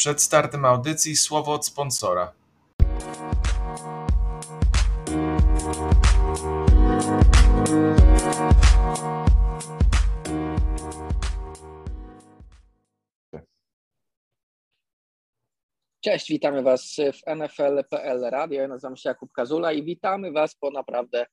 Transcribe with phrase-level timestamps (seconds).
[0.00, 2.32] Przed startem audycji słowo od sponsora.
[16.00, 18.60] Cześć, witamy Was w NFL.pl Radio.
[18.60, 21.26] Ja nazywam się Jakub Kazula i witamy Was po naprawdę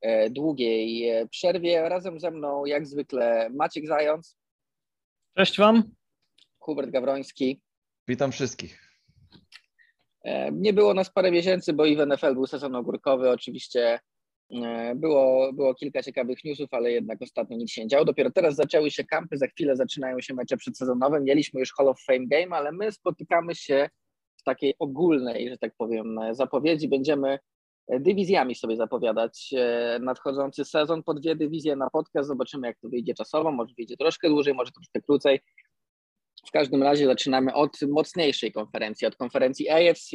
[0.00, 1.88] e, długiej e, przerwie.
[1.88, 4.36] Razem ze mną, jak zwykle, Maciek Zając.
[5.36, 5.82] Cześć Wam.
[6.58, 7.67] Hubert Gawroński.
[8.08, 8.82] Witam wszystkich.
[10.24, 13.30] E, nie było nas parę miesięcy, bo i w NFL był sezon ogórkowy.
[13.30, 14.00] Oczywiście
[14.94, 18.04] było, było kilka ciekawych newsów, ale jednak ostatnio nic się nie działo.
[18.04, 21.20] Dopiero teraz zaczęły się kampy, za chwilę zaczynają się mecze przedsezonowe.
[21.20, 23.88] Mieliśmy już Hall of Fame Game, ale my spotykamy się
[24.36, 26.88] w takiej ogólnej, że tak powiem, zapowiedzi.
[26.88, 27.38] Będziemy
[27.88, 32.28] dywizjami sobie zapowiadać e, nadchodzący sezon po dwie dywizje na podcast.
[32.28, 33.52] Zobaczymy, jak to wyjdzie czasowo.
[33.52, 35.40] Może wyjdzie troszkę dłużej, może troszkę krócej.
[36.46, 40.10] W każdym razie zaczynamy od mocniejszej konferencji, od konferencji AFC.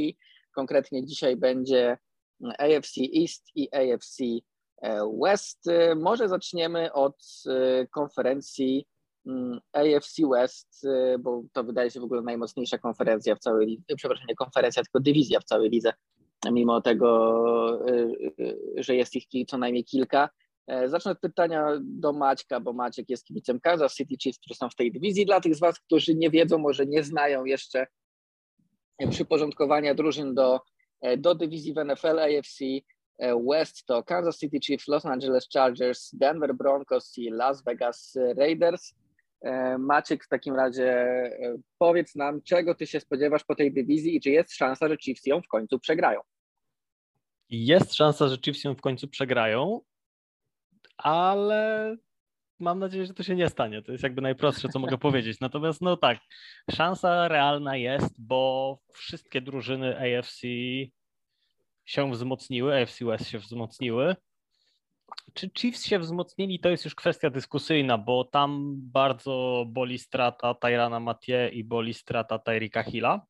[0.56, 1.98] Konkretnie dzisiaj będzie
[2.60, 4.24] AFC East i AFC
[4.82, 5.70] e, West.
[5.96, 7.18] Może zaczniemy od
[7.48, 8.86] e, konferencji
[9.26, 10.88] Mm, AFC West,
[11.20, 15.00] bo to wydaje się w ogóle najmocniejsza konferencja w całej lidze, przepraszam, nie konferencja, tylko
[15.00, 15.94] dywizja w całej lidze,
[16.52, 17.80] mimo tego,
[18.78, 20.30] że jest ich co najmniej kilka.
[20.68, 24.70] E, zacznę od pytania do Maćka, bo Maciek jest kibicem Kansas City Chiefs, którzy są
[24.70, 25.26] w tej dywizji.
[25.26, 27.88] Dla tych z Was, którzy nie wiedzą, może nie znają jeszcze
[29.10, 30.62] przyporządkowania drużyn do,
[31.02, 32.64] e, do dywizji w NFL AFC,
[33.20, 38.94] e, West to Kansas City Chiefs, Los Angeles Chargers, Denver Broncos i Las Vegas Raiders.
[39.80, 41.08] Maciek, w takim razie
[41.78, 45.26] powiedz nam, czego ty się spodziewasz po tej dywizji i czy jest szansa, że Chiefs
[45.26, 46.20] ją w końcu przegrają?
[47.50, 49.82] Jest szansa, że Chiefs ją w końcu przegrają,
[50.98, 51.96] ale
[52.60, 53.82] mam nadzieję, że to się nie stanie.
[53.82, 55.40] To jest jakby najprostsze, co mogę powiedzieć.
[55.40, 56.20] Natomiast no tak,
[56.72, 60.42] szansa realna jest, bo wszystkie drużyny AFC
[61.86, 64.16] się wzmocniły, AFC West się wzmocniły.
[65.34, 71.00] Czy Chiefs się wzmocnili, to jest już kwestia dyskusyjna, bo tam bardzo boli strata Tyrana
[71.00, 73.26] Mathieu i boli strata Tyrika Hilla,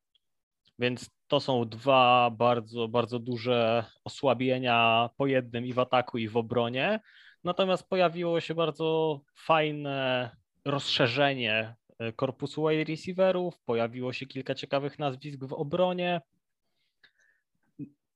[0.78, 6.36] więc to są dwa bardzo, bardzo duże osłabienia po jednym i w ataku i w
[6.36, 7.00] obronie.
[7.44, 10.30] Natomiast pojawiło się bardzo fajne
[10.64, 16.20] rozszerzenie e, korpusu wide receiverów, pojawiło się kilka ciekawych nazwisk w obronie.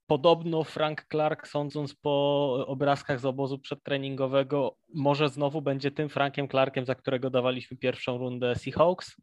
[0.06, 6.86] Podobno Frank Clark, sądząc po obrazkach z obozu przedtreningowego, może znowu będzie tym Frankiem Clarkiem,
[6.86, 9.16] za którego dawaliśmy pierwszą rundę Seahawks.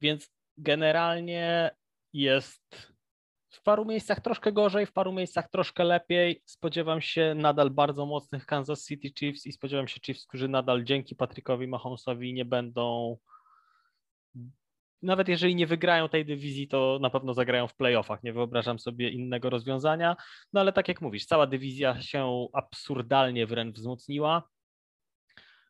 [0.00, 1.70] Więc generalnie
[2.12, 2.91] jest
[3.52, 6.42] w paru miejscach troszkę gorzej, w paru miejscach troszkę lepiej.
[6.44, 11.16] Spodziewam się nadal bardzo mocnych Kansas City Chiefs i spodziewam się Chiefs, którzy nadal dzięki
[11.16, 13.16] Patrickowi Mahomesowi nie będą
[15.02, 18.22] nawet jeżeli nie wygrają tej dywizji, to na pewno zagrają w playoffach.
[18.22, 20.16] Nie wyobrażam sobie innego rozwiązania.
[20.52, 24.48] No ale tak jak mówisz, cała dywizja się absurdalnie wręcz wzmocniła.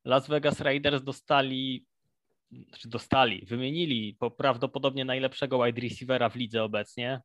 [0.04, 1.87] Las Vegas Raiders dostali,
[2.78, 7.20] czy dostali, wymienili po prawdopodobnie najlepszego wide receivera w lidze obecnie.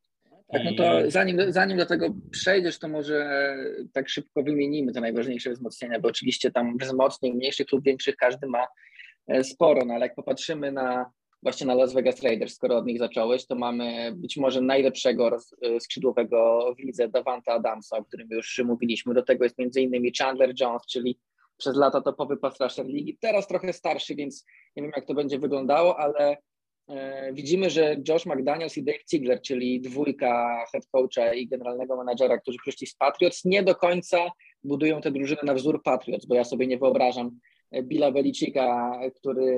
[0.51, 3.55] Tak, no to zanim, zanim do tego przejdziesz, to może
[3.93, 8.67] tak szybko wymienimy te najważniejsze wzmocnienia, bo oczywiście tam wzmocnień mniejszych lub większych każdy ma
[9.27, 11.11] e, sporo, no ale jak popatrzymy na
[11.43, 15.79] właśnie na Las Vegas Raiders, skoro od nich zacząłeś, to mamy być może najlepszego y,
[15.79, 19.13] skrzydłowego w lidze Davanta Adamsa, o którym już mówiliśmy.
[19.13, 21.19] Do tego jest między innymi Chandler Jones, czyli
[21.57, 23.17] przez lata topowy pass rusher ligi.
[23.21, 26.37] Teraz trochę starszy, więc nie wiem jak to będzie wyglądało, ale e,
[27.33, 32.57] widzimy, że Josh McDaniels i Dave Ziegler, czyli dwójka head coacha i generalnego menadżera, którzy
[32.61, 34.17] przyszli z Patriots, nie do końca
[34.63, 37.39] budują tę drużynę na wzór Patriots, bo ja sobie nie wyobrażam
[37.83, 39.55] Billa Belicika, który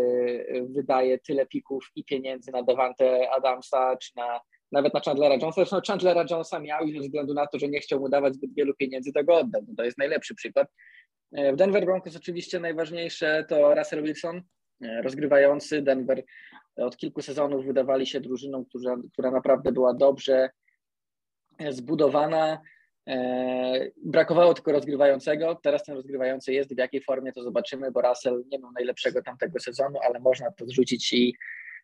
[0.70, 4.40] wydaje tyle pików i pieniędzy na Devante Adamsa, czy na,
[4.72, 5.52] nawet na Chandlera Jonesa.
[5.52, 8.54] Zresztą Chandlera Jonesa miał i ze względu na to, że nie chciał mu dawać zbyt
[8.54, 9.62] wielu pieniędzy, to go oddał.
[9.78, 10.68] To jest najlepszy przykład.
[11.32, 14.42] W Denver Broncos oczywiście najważniejsze to Russell Wilson,
[15.04, 16.24] rozgrywający Denver.
[16.80, 20.50] Od kilku sezonów wydawali się drużyną, która, która naprawdę była dobrze
[21.70, 22.62] zbudowana,
[23.10, 25.60] E, brakowało tylko rozgrywającego.
[25.64, 26.76] Teraz ten rozgrywający jest.
[26.76, 30.66] W jakiej formie to zobaczymy, bo Russell nie miał najlepszego tamtego sezonu, ale można to
[30.66, 31.36] zrzucić i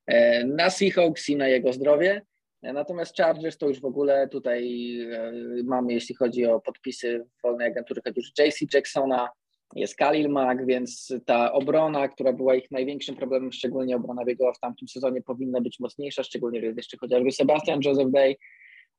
[0.07, 2.21] e, na Seahawks i na jego zdrowie.
[2.61, 4.97] E, natomiast Chargers to już w ogóle tutaj
[5.63, 9.29] mamy, jeśli chodzi o podpisy wolnej agentury, chodzi już JC Jacksona,
[9.75, 14.59] jest Khalil Mack, więc ta obrona, która była ich największym problemem, szczególnie obrona biegowa w
[14.59, 18.35] tamtym sezonie, powinna być mocniejsza, szczególnie jeszcze chociażby Sebastian Joseph Day,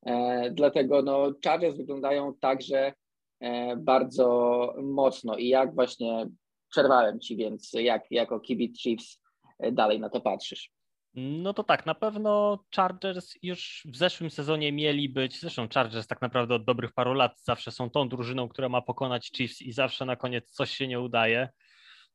[0.07, 2.93] E, dlatego no, Chargers wyglądają także
[3.41, 6.27] e, bardzo mocno i jak właśnie
[6.71, 9.21] przerwałem Ci, więc jak jako kibic Chiefs
[9.59, 10.76] e, dalej na to patrzysz?
[11.17, 16.23] No to tak, na pewno Chargers już w zeszłym sezonie mieli być, zresztą Chargers tak
[16.23, 20.05] naprawdę od dobrych paru lat zawsze są tą drużyną, która ma pokonać Chiefs i zawsze
[20.05, 21.49] na koniec coś się nie udaje.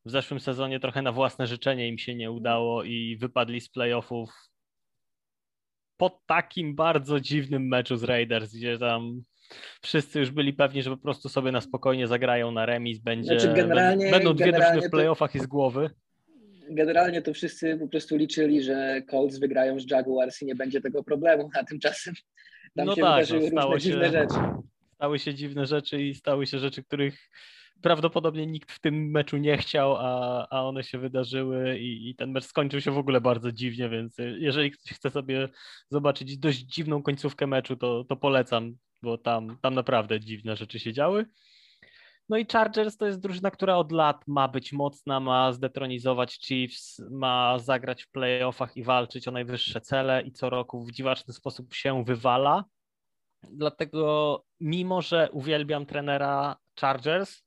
[0.05, 4.29] W zeszłym sezonie trochę na własne życzenie im się nie udało i wypadli z playoffów
[5.97, 9.21] po takim bardzo dziwnym meczu z Raiders, gdzie tam
[9.81, 13.55] wszyscy już byli pewni, że po prostu sobie na spokojnie zagrają na remis, będzie, znaczy
[13.55, 15.89] generalnie, będą dwie drużyny w playoffach i z głowy
[16.75, 21.03] generalnie to wszyscy po prostu liczyli, że Colts wygrają z Jaguars i nie będzie tego
[21.03, 22.13] problemu, a tymczasem
[22.75, 24.35] tam no się tak, wydarzyły no, różne się, dziwne rzeczy.
[24.95, 27.29] Stały się dziwne rzeczy i stały się rzeczy, których
[27.81, 32.31] prawdopodobnie nikt w tym meczu nie chciał, a, a one się wydarzyły i, i ten
[32.31, 35.49] mecz skończył się w ogóle bardzo dziwnie, więc jeżeli ktoś chce sobie
[35.89, 40.93] zobaczyć dość dziwną końcówkę meczu, to, to polecam, bo tam, tam naprawdę dziwne rzeczy się
[40.93, 41.25] działy.
[42.31, 47.01] No i Chargers to jest drużyna, która od lat ma być mocna, ma zdetronizować Chiefs,
[47.09, 51.73] ma zagrać w playoffach i walczyć o najwyższe cele i co roku w dziwaczny sposób
[51.73, 52.65] się wywala.
[53.43, 57.43] Dlatego, mimo że uwielbiam trenera Chargers,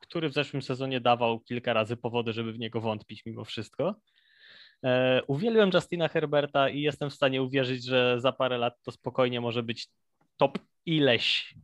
[0.00, 3.94] który w zeszłym sezonie dawał kilka razy powody, żeby w niego wątpić mimo wszystko,
[4.84, 9.40] e, uwielbiam Justina Herberta i jestem w stanie uwierzyć, że za parę lat to spokojnie
[9.40, 9.88] może być
[10.36, 11.54] top ileś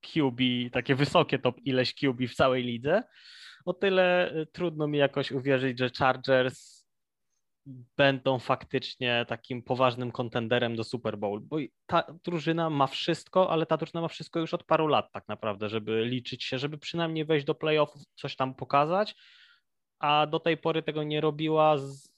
[0.00, 0.40] QB,
[0.72, 3.02] takie wysokie top ileś QB w całej lidze,
[3.64, 6.80] o tyle y, trudno mi jakoś uwierzyć, że Chargers
[7.96, 11.56] będą faktycznie takim poważnym kontenderem do Super Bowl, bo
[11.86, 15.68] ta drużyna ma wszystko, ale ta drużyna ma wszystko już od paru lat tak naprawdę,
[15.68, 19.14] żeby liczyć się, żeby przynajmniej wejść do playoffów, coś tam pokazać,
[19.98, 22.10] a do tej pory tego nie robiła z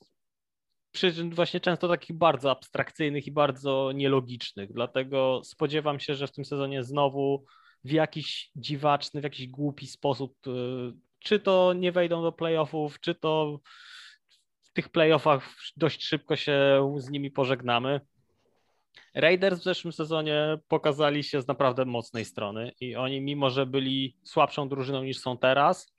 [0.93, 6.44] przyczyn właśnie często takich bardzo abstrakcyjnych i bardzo nielogicznych, dlatego spodziewam się, że w tym
[6.44, 7.44] sezonie znowu
[7.84, 10.50] w jakiś dziwaczny, w jakiś głupi sposób, y,
[11.19, 13.61] czy to nie wejdą do playoffów, czy to
[14.62, 18.00] w tych playoffach dość szybko się z nimi pożegnamy.
[19.14, 24.17] Raiders w zeszłym sezonie pokazali się z naprawdę mocnej strony i oni, mimo że byli
[24.25, 25.94] słabszą drużyną niż są teraz,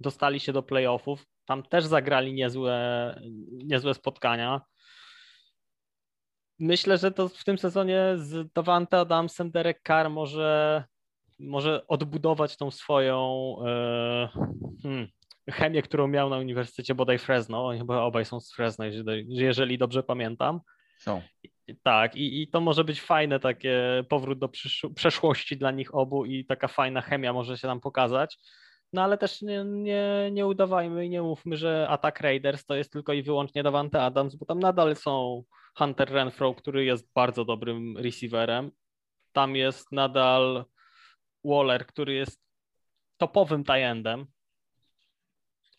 [0.00, 1.26] dostali się do playoffów.
[1.44, 3.20] Tam też zagrali niezłe,
[3.52, 4.60] niezłe spotkania.
[6.58, 10.84] Myślę, że to w tym sezonie z Davante Adamsem Derek Carr może
[11.38, 14.28] może odbudować tą swoją e,
[14.82, 15.08] hmm,
[15.50, 17.66] chemię, którą miał na Uniwersytecie bodaj Fresno.
[17.66, 18.84] Oni chyba obaj są z Fresno,
[19.26, 20.60] jeżeli dobrze pamiętam.
[20.98, 21.22] Są.
[21.82, 24.48] Tak, i, i to może być fajne takie powrót do
[24.94, 28.38] przeszłości dla nich obu i taka fajna chemia może się tam pokazać.
[28.92, 32.92] No ale też nie, nie, nie udawajmy i nie mówmy, że atak Raiders to jest
[32.92, 35.44] tylko i wyłącznie Davante Adams, bo tam nadal są
[35.78, 38.70] Hunter Renfro, który jest bardzo dobrym receiverem.
[39.32, 40.64] Tam jest nadal
[41.44, 42.40] Waller, który jest
[43.16, 44.26] topowym tajendem.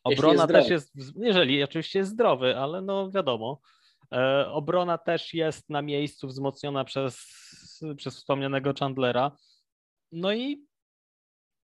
[0.04, 3.62] Obrona jest też jest, jeżeli oczywiście jest zdrowy, ale no wiadomo.
[4.12, 7.26] E, obrona też jest na miejscu wzmocniona przez,
[7.98, 9.32] przez wspomnianego Chandlera.
[10.12, 10.66] No i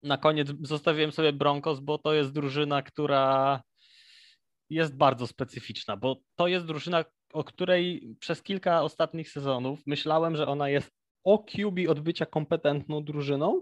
[0.03, 3.61] na koniec zostawiłem sobie Broncos, bo to jest drużyna, która
[4.69, 10.47] jest bardzo specyficzna, bo to jest drużyna, o której przez kilka ostatnich sezonów myślałem, że
[10.47, 10.91] ona jest
[11.23, 13.61] o QB od bycia kompetentną drużyną,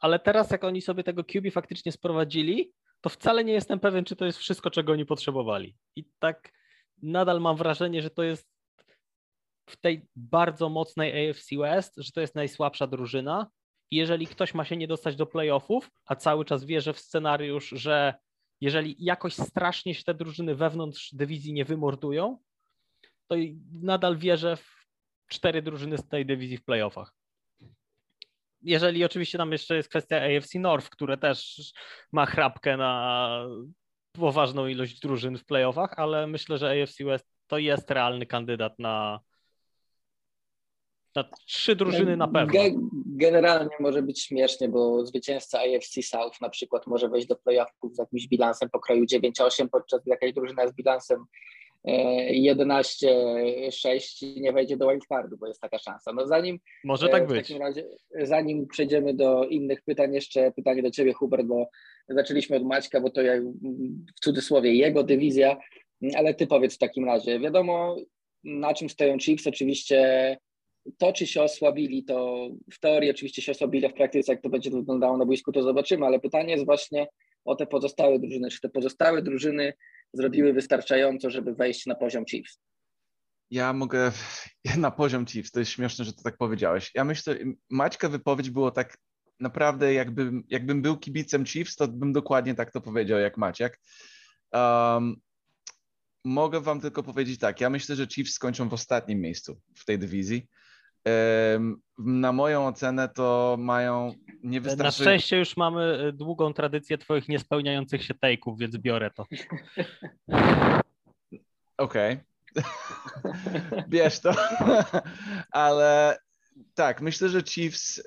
[0.00, 4.16] ale teraz jak oni sobie tego QB faktycznie sprowadzili, to wcale nie jestem pewien, czy
[4.16, 5.76] to jest wszystko, czego oni potrzebowali.
[5.96, 6.52] I tak
[7.02, 8.48] nadal mam wrażenie, że to jest
[9.68, 13.50] w tej bardzo mocnej AFC West, że to jest najsłabsza drużyna.
[13.90, 17.68] I jeżeli ktoś ma się nie dostać do playoffów, a cały czas wierzę w scenariusz,
[17.68, 18.14] że
[18.60, 22.38] jeżeli jakoś strasznie się te drużyny wewnątrz dywizji nie wymordują,
[23.26, 23.36] to
[23.72, 24.86] nadal wierzę w
[25.28, 27.15] cztery drużyny z tej dywizji w playoffach
[28.62, 31.72] jeżeli oczywiście tam jeszcze jest kwestia AFC North, które też
[32.12, 33.46] ma chrapkę na
[34.12, 39.20] poważną ilość drużyn w playoffach, ale myślę, że AFC West to jest realny kandydat na,
[41.14, 42.60] na trzy drużyny na pewno.
[43.06, 47.98] Generalnie może być śmiesznie, bo zwycięzca AFC South na przykład może wejść do playoffów z
[47.98, 51.24] jakimś bilansem pokroju 9-8, podczas gdy jakaś drużyna z bilansem
[51.86, 56.12] 11-6 nie wejdzie do wildcardu, bo jest taka szansa.
[56.12, 57.38] No zanim, Może tak e, w być.
[57.38, 57.84] takim razie,
[58.22, 61.68] zanim przejdziemy do innych pytań, jeszcze pytanie do Ciebie, Hubert, bo
[62.08, 63.32] zaczęliśmy od Maćka, bo to ja,
[64.16, 65.56] w cudzysłowie jego dywizja,
[66.16, 67.40] ale Ty powiedz w takim razie.
[67.40, 67.96] Wiadomo,
[68.44, 70.38] na czym stoją Chiefs, oczywiście
[70.98, 74.48] to, czy się osłabili, to w teorii oczywiście się osłabili, a w praktyce jak to
[74.48, 77.06] będzie wyglądało na boisku, to zobaczymy, ale pytanie jest właśnie
[77.46, 78.50] o te pozostałe drużyny.
[78.50, 79.72] Czy te pozostałe drużyny
[80.12, 82.60] zrobiły wystarczająco, żeby wejść na poziom Chiefs?
[83.50, 84.12] Ja mogę
[84.78, 85.50] na poziom Chiefs.
[85.50, 86.90] To jest śmieszne, że to tak powiedziałeś.
[86.94, 87.36] Ja myślę,
[87.70, 88.98] Maćka wypowiedź było tak
[89.40, 93.80] naprawdę, jakbym, jakbym był kibicem Chiefs, to bym dokładnie tak to powiedział jak Maciek.
[94.52, 95.16] Um,
[96.24, 99.98] mogę wam tylko powiedzieć tak, ja myślę, że Chiefs skończą w ostatnim miejscu w tej
[99.98, 100.48] dywizji.
[101.98, 105.04] Na moją ocenę to mają niewystarczająco...
[105.04, 109.26] Na szczęście już mamy e, długą tradycję twoich niespełniających się take'ów, więc biorę to.
[111.78, 112.12] Okej.
[112.12, 112.24] Okay.
[113.88, 114.34] Bierz to.
[115.50, 116.18] Ale
[116.74, 118.02] tak, myślę, że Chiefs y,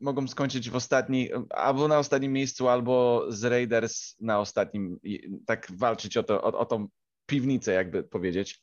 [0.00, 5.00] mogą skończyć w ostatni, albo na ostatnim miejscu, albo z Raiders na ostatnim,
[5.46, 6.88] tak walczyć o, to, o, o tą
[7.26, 8.62] piwnicę, jakby powiedzieć.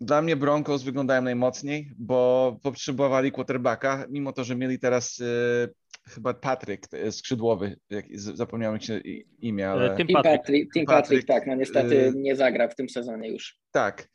[0.00, 5.74] Dla mnie Broncos wyglądają najmocniej, bo potrzebowali quarterbacka, mimo to, że mieli teraz y,
[6.08, 7.76] chyba Patryk skrzydłowy,
[8.14, 9.00] zapomniałem się
[9.38, 9.96] imię, ale...
[9.96, 13.58] Tim Patrick, Tim Patrick, tak, no niestety y, nie zagra w tym sezonie już.
[13.70, 14.08] Tak,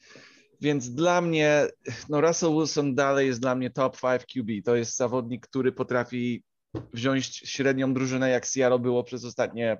[0.61, 1.67] więc dla mnie,
[2.09, 4.65] no Russell Wilson dalej jest dla mnie top 5 QB.
[4.65, 6.43] To jest zawodnik, który potrafi
[6.93, 9.77] wziąć średnią drużynę, jak Seattle było przez ostatnie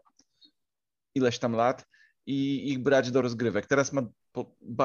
[1.15, 1.86] ileś tam lat
[2.25, 3.68] i ich brać do rozgrywek.
[3.68, 4.01] Teraz ma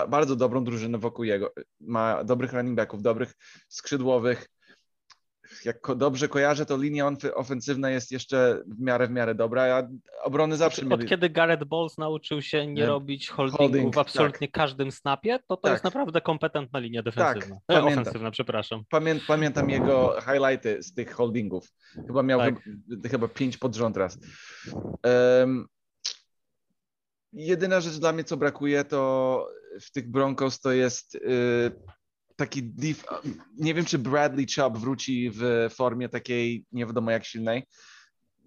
[0.08, 1.52] bardzo dobrą drużynę wokół jego.
[1.80, 3.34] Ma dobrych running backów, dobrych
[3.68, 4.46] skrzydłowych,
[5.64, 9.66] jak dobrze kojarzę, to linia ofensywna jest jeszcze w miarę, w miarę dobra.
[9.66, 9.88] Ja
[10.22, 11.02] obrony zawsze Od, mieli...
[11.02, 14.54] Od kiedy Gareth Bowles nauczył się nie, robić holdingu holding, w absolutnie tak.
[14.54, 15.72] każdym snapie, to to tak.
[15.72, 17.56] jest naprawdę kompetentna linia defensywna.
[17.66, 18.82] Tak, e, ofensywna, przepraszam.
[18.90, 21.72] Pamię, pamiętam jego highlighty z tych holdingów.
[22.06, 22.54] Chyba miał tak.
[22.62, 24.18] chyba, chyba pięć pod rząd raz.
[25.40, 25.66] Um,
[27.32, 29.48] jedyna rzecz dla mnie, co brakuje, to
[29.80, 31.14] w tych Broncos to jest...
[31.14, 31.96] Yy,
[32.36, 33.04] taki div,
[33.58, 37.64] nie wiem czy Bradley Chubb wróci w formie takiej nie wiadomo jak silnej.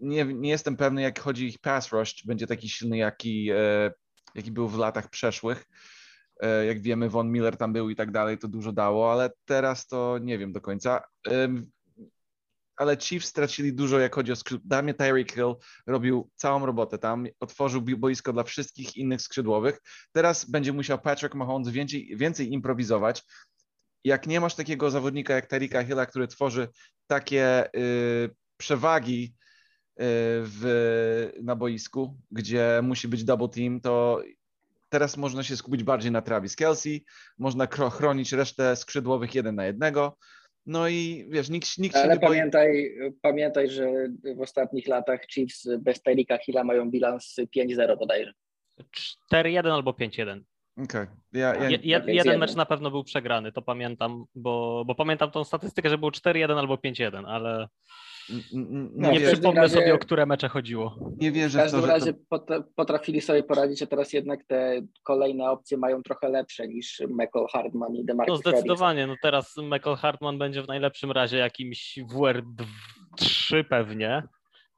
[0.01, 3.91] Nie, nie jestem pewny jak chodzi ich pass rush, czy będzie taki silny jaki, e,
[4.35, 5.65] jaki był w latach przeszłych.
[6.39, 9.87] E, jak wiemy Von Miller tam był i tak dalej, to dużo dało, ale teraz
[9.87, 11.01] to nie wiem do końca.
[12.79, 14.35] Ale Chiefs stracili dużo, jak chodzi o
[14.81, 15.55] mnie Tyreek Hill
[15.87, 19.79] robił całą robotę tam, otworzył boisko dla wszystkich innych skrzydłowych.
[20.11, 23.23] Teraz będzie musiał Patrick Mahomes więcej, więcej improwizować,
[24.03, 26.67] jak nie masz takiego zawodnika jak Tarika Hilla, który tworzy
[27.07, 29.33] takie y, przewagi y,
[30.43, 34.21] w, na boisku, gdzie musi być double team, to
[34.89, 37.05] teraz można się skupić bardziej na Travis Kelsey,
[37.37, 40.17] można chronić resztę skrzydłowych jeden na jednego.
[40.69, 43.11] No i wiesz, nikt, nikt Ale się nie pamiętaj, boi...
[43.21, 43.91] pamiętaj, że
[44.35, 48.33] w ostatnich latach Chiefs bez Tarika Hilla mają bilans 5-0 bodajże.
[49.33, 50.41] 4-1 albo 5-1.
[50.83, 51.07] Okay.
[51.33, 51.69] Ja, ja...
[51.69, 55.97] Je, jeden mecz na pewno był przegrany, to pamiętam, bo, bo pamiętam tą statystykę, że
[55.97, 57.67] był 4-1 albo 5-1, ale
[58.53, 60.95] no, nie przypomnę razie, sobie, o które mecze chodziło.
[61.17, 62.63] Nie wierzę w każdym w to, razie to...
[62.75, 67.95] potrafili sobie poradzić, a teraz jednak te kolejne opcje mają trochę lepsze niż Michael Hartman
[67.95, 74.23] i DeMarcus No zdecydowanie, no teraz Michael Hartman będzie w najlepszym razie jakimś WR3 pewnie,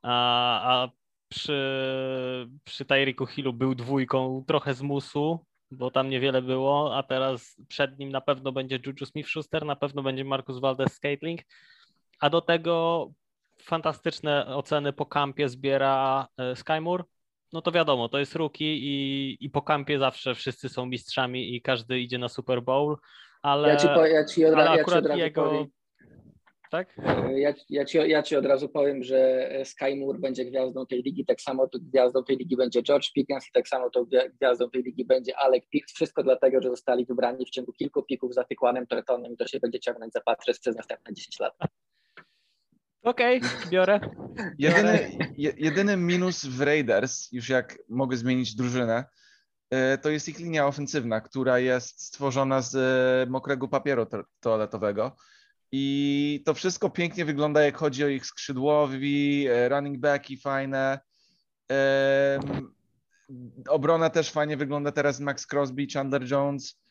[0.02, 0.90] a, a
[1.30, 7.62] przy, przy Tyreeku Hillu był dwójką trochę z musu, bo tam niewiele było, a teraz
[7.68, 11.38] przed nim na pewno będzie Juju Smith-Schuster, na pewno będzie Marcus Valdez-Scatling,
[12.20, 13.08] a do tego
[13.62, 17.06] fantastyczne oceny po kampie zbiera e, Skymur,
[17.54, 21.62] no to wiadomo, to jest rookie i, i po kampie zawsze wszyscy są mistrzami i
[21.62, 22.98] każdy idzie na Super Bowl,
[23.42, 25.44] ale, ja ci, po, ja ci od, ale ja akurat ci jego...
[25.44, 25.81] Powiem
[26.72, 26.96] tak?
[26.98, 31.04] E, ja, ja, ci, ja ci od razu powiem, że Sky Moore będzie gwiazdą tej
[31.04, 34.06] ligi, tak samo to gwiazdą tej ligi będzie George Pickens i tak samo to
[34.40, 35.94] gwiazdą tej ligi będzie Alec Pierce.
[35.96, 39.60] Wszystko dlatego, że zostali wybrani w ciągu kilku pików za Tykłanem Tretonem i to się
[39.60, 41.54] będzie ciągnąć za Patres przez następne 10 lat.
[43.04, 44.00] Okej, okay, biorę.
[44.60, 49.06] Jedyny, jedyny minus w Raiders, już jak mogę zmienić drużynę,
[49.70, 54.06] e, to jest ich linia ofensywna, która jest stworzona z e, mokrego papieru
[54.40, 55.16] toaletowego
[55.72, 61.00] i to wszystko pięknie wygląda, jak chodzi o ich skrzydłowi, e, running backi fajne.
[63.68, 66.82] Obrona też fajnie wygląda teraz Max Crosby, Chandler Jones,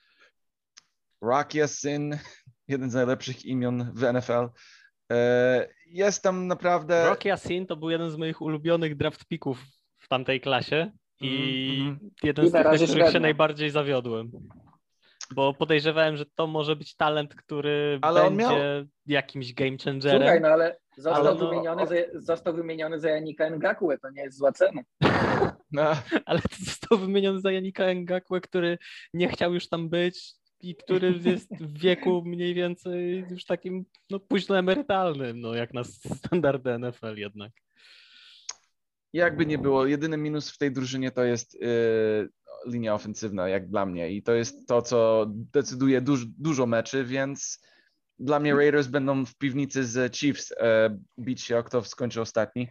[1.20, 2.18] Rocky Syn,
[2.68, 4.48] jeden z najlepszych imion w NFL.
[5.12, 7.08] E, jest tam naprawdę.
[7.08, 9.62] Rocky Sin to był jeden z moich ulubionych draft picków
[9.98, 12.08] w tamtej klasie i mm -hmm.
[12.22, 14.30] jeden z tych, na których się najbardziej zawiodłem
[15.34, 18.58] bo podejrzewałem, że to może być talent, który ale będzie miał...
[19.06, 20.20] jakimś game changerem.
[20.20, 21.48] Słuchaj, no ale został, ale no...
[21.48, 24.82] wymieniony, za, został wymieniony za Janika Ngakue, to nie jest zła cena.
[25.72, 25.96] No.
[26.26, 28.78] Ale został wymieniony za Janika Ngakue, który
[29.14, 34.20] nie chciał już tam być i który jest w wieku mniej więcej już takim no,
[34.20, 37.52] późno emerytalnym, no jak na standardy NFL jednak.
[39.12, 42.28] Jakby nie było, jedyny minus w tej drużynie to jest yy,
[42.66, 44.10] linia ofensywna, jak dla mnie.
[44.10, 47.60] I to jest to, co decyduje duż, dużo meczy, więc
[48.18, 52.68] dla mnie Raiders będą w piwnicy z Chiefs e, bić się, kto skończy ostatni.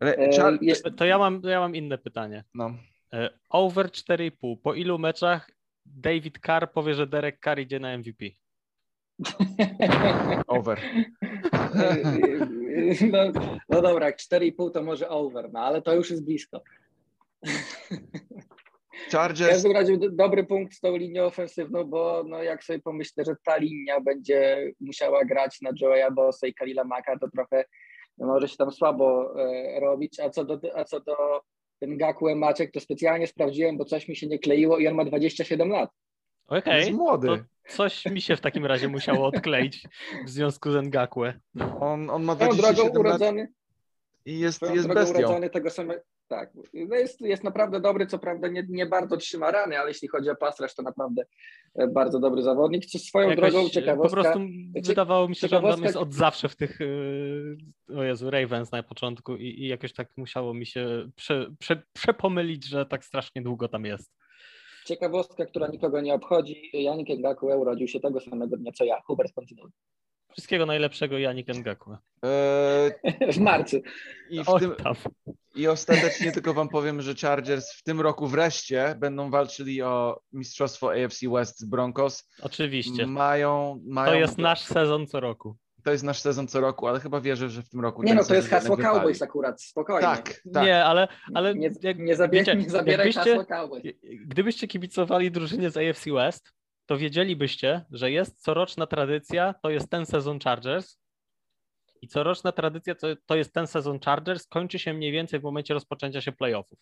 [0.00, 2.44] Re, e, to, ja mam, ja mam inne pytanie.
[2.54, 2.74] No.
[3.12, 4.56] E, over 4,5.
[4.62, 5.50] Po ilu meczach
[5.86, 8.24] David Carr powie, że Derek Carr idzie na MVP?
[10.46, 10.80] Over.
[13.12, 13.18] No,
[13.68, 16.62] no dobra, jak 4,5 to może over, no ale to już jest blisko.
[19.10, 23.24] W Chargers, każdym razie dobry punkt z tą linią ofensywną, bo no jak sobie pomyślę,
[23.24, 27.64] że ta linia będzie musiała grać na Joeya Bossa i Kalila Maka, to trochę
[28.18, 30.20] może się tam słabo e, robić.
[30.20, 31.40] A co do, a co do
[31.82, 35.68] Ngakue Maczek, to specjalnie sprawdziłem, bo coś mi się nie kleiło i on ma 27
[35.68, 35.90] lat.
[36.46, 37.28] Okej, jest młody.
[37.28, 37.38] to
[37.68, 39.82] coś mi się w takim razie musiało odkleić
[40.26, 41.32] w związku z Ngakue.
[41.80, 43.48] On, on ma Swoją drogą 27 lat urodzony,
[44.24, 45.18] i jest, jest drogą bestią.
[45.18, 46.00] urodzony tego samego.
[46.30, 50.08] Tak, no jest, jest naprawdę dobry, co prawda nie, nie bardzo trzyma rany, ale jeśli
[50.08, 51.22] chodzi o pass rush, to naprawdę
[51.74, 52.86] e, bardzo dobry zawodnik.
[52.86, 54.16] Co swoją Jakoś, drogą e, ciekawostka.
[54.16, 54.40] Po prostu
[54.88, 58.82] wydawało mi się, że on jest od zawsze w tych, e, o Jezu, Ravens na
[58.82, 63.68] początku i, i jakoś tak musiało mi się prze, prze, przepomylić, że tak strasznie długo
[63.68, 64.12] tam jest.
[64.84, 66.70] Ciekawostka, która nikogo nie obchodzi.
[66.72, 69.00] Janik Ngakue urodził się tego samego dnia co ja.
[69.06, 69.70] Hubert kontynuuj.
[70.32, 71.96] Wszystkiego najlepszego Janik Ngakue.
[72.22, 72.92] Eee,
[73.32, 73.76] W marcu.
[74.30, 74.74] i, w tym.
[75.54, 80.92] I ostatecznie tylko wam powiem, że Chargers w tym roku wreszcie będą walczyli o mistrzostwo
[80.92, 82.28] AFC West z Broncos.
[82.42, 83.06] Oczywiście.
[83.06, 85.56] Mają, mają To jest nasz sezon co roku.
[85.84, 88.24] to jest nasz sezon co roku, ale chyba wierzę, że w tym roku Nie no,
[88.24, 88.94] to jest hasło wypali.
[88.94, 90.02] Cowboys akurat, spokojnie.
[90.02, 90.64] Tak, tak.
[90.64, 93.82] Nie, ale, ale nie, jak, nie, zabie, wiecie, nie zabieraj hasła Cowboys.
[94.26, 96.52] gdybyście kibicowali drużynie z AFC West,
[96.90, 100.98] to wiedzielibyście, że jest coroczna tradycja, to jest ten sezon Chargers.
[102.02, 105.74] I coroczna tradycja to, to jest ten sezon Chargers, kończy się mniej więcej w momencie
[105.74, 106.78] rozpoczęcia się playoffów.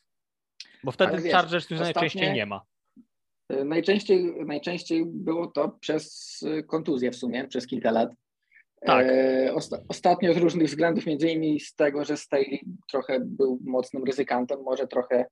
[0.85, 2.62] Bo wtedy wiesz, Chargers już najczęściej nie ma.
[3.53, 8.11] Y, Najczęściej, najczęściej było to przez y, kontuzję w sumie, przez kilka lat.
[8.81, 9.07] Tak.
[9.07, 12.61] E, osta- ostatnio z różnych względów, między innymi z tego, że Staley
[12.91, 15.27] trochę był mocnym ryzykantem, może trochę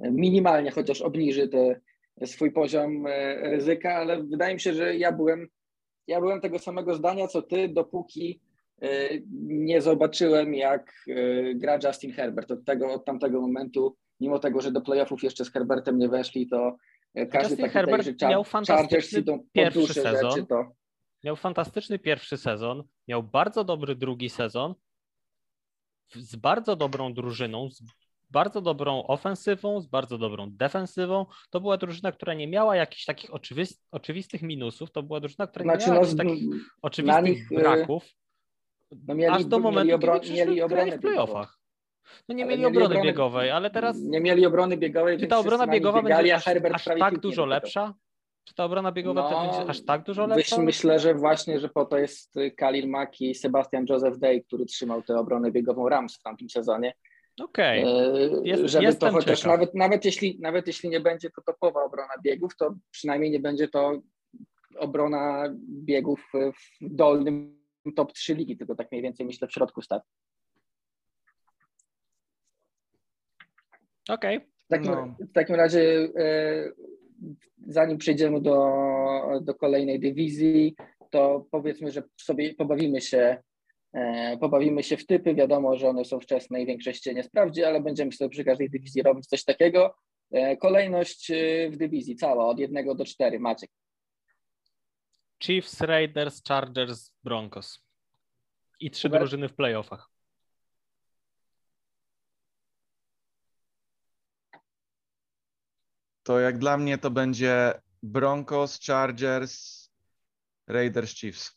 [0.00, 1.80] minimalnie chociaż obniży te,
[2.24, 5.48] swój poziom e, ryzyka, ale wydaje mi się, że ja byłem,
[6.06, 8.40] ja byłem tego samego zdania co ty, dopóki
[8.82, 8.88] e,
[9.42, 12.50] nie zobaczyłem, jak e, gra Justin Herbert.
[12.50, 16.48] Od, tego, od tamtego momentu, mimo tego, że do playoffów jeszcze z Herbertem nie weszli,
[16.48, 16.76] to
[17.14, 20.30] każdy Justin taki Herbert tej, że miał fantastyczny pierwszy sezon.
[20.30, 20.64] rzeczy, to
[21.24, 24.74] Miał fantastyczny pierwszy sezon, miał bardzo dobry drugi sezon
[26.14, 27.82] z bardzo dobrą drużyną, z
[28.30, 31.26] bardzo dobrą ofensywą, z bardzo dobrą defensywą.
[31.50, 35.64] To była drużyna, która nie miała jakichś takich oczywist- oczywistych minusów, to była drużyna, która
[35.64, 36.44] nie znaczy miała no, takich
[36.82, 38.04] oczywistych nich, e, braków,
[39.06, 41.58] no mieli, aż do mieli, momentu, obro, kiedy mieli obronę w playoffach.
[42.28, 45.38] No nie mieli mieli obrony obronę- biegowej, ale teraz Nie mieli obrony biegowej, czy ta
[45.38, 47.94] obrona biegowa biegali, będzie aż, aż tak nie dużo lepsza?
[48.44, 50.62] Czy ta obrona biegowa No, to będzie aż tak dużo lepsza?
[50.62, 54.66] myślę, że właśnie, że po to jest y, Khalil Mack i Sebastian Joseph Day, który
[54.66, 56.94] trzymał tę obronę biegową Rams w tamtym sezonie.
[57.42, 57.82] Okej.
[57.82, 59.52] E, Jest- żeby to chociaż ciekaw.
[59.58, 63.68] nawet, nawet, jeśli, nawet jeśli nie będzie to topowa obrona biegów, to przynajmniej nie będzie
[63.68, 64.00] to
[64.78, 67.60] obrona biegów w dolnym
[67.96, 70.10] top 3 ligi, tylko tak mniej więcej myślę w środku stawki.
[74.08, 74.40] Okej.
[74.40, 75.14] W takim, No.
[75.20, 76.70] w takim razie, e,
[77.66, 78.72] zanim przejdziemy do,
[79.42, 80.76] do kolejnej dywizji,
[81.10, 83.42] to powiedzmy, że sobie pobawimy się,
[84.40, 85.34] pobawimy się w typy.
[85.34, 88.70] Wiadomo, że one są wczesne i większość się nie sprawdzi, ale będziemy sobie przy każdej
[88.70, 89.96] dywizji robić coś takiego.
[90.32, 93.40] E, Kolejność e, w dywizji cała od 1 do 4.
[93.40, 93.70] Maciek.
[95.42, 97.80] Chiefs, Raiders, Chargers, Broncos.
[98.80, 99.22] I trzy Hubert?
[99.22, 100.10] drużyny w playoffach.
[106.22, 109.88] To jak dla mnie to będzie Broncos, Chargers,
[110.66, 111.56] Raiders, Chiefs.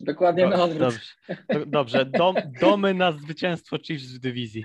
[0.00, 0.78] Dokładnie na odwrót.
[0.80, 1.00] Dobrze,
[1.48, 2.04] Do- dobrze.
[2.06, 4.64] Dom, domy na zwycięstwo Chiefs w dywizji.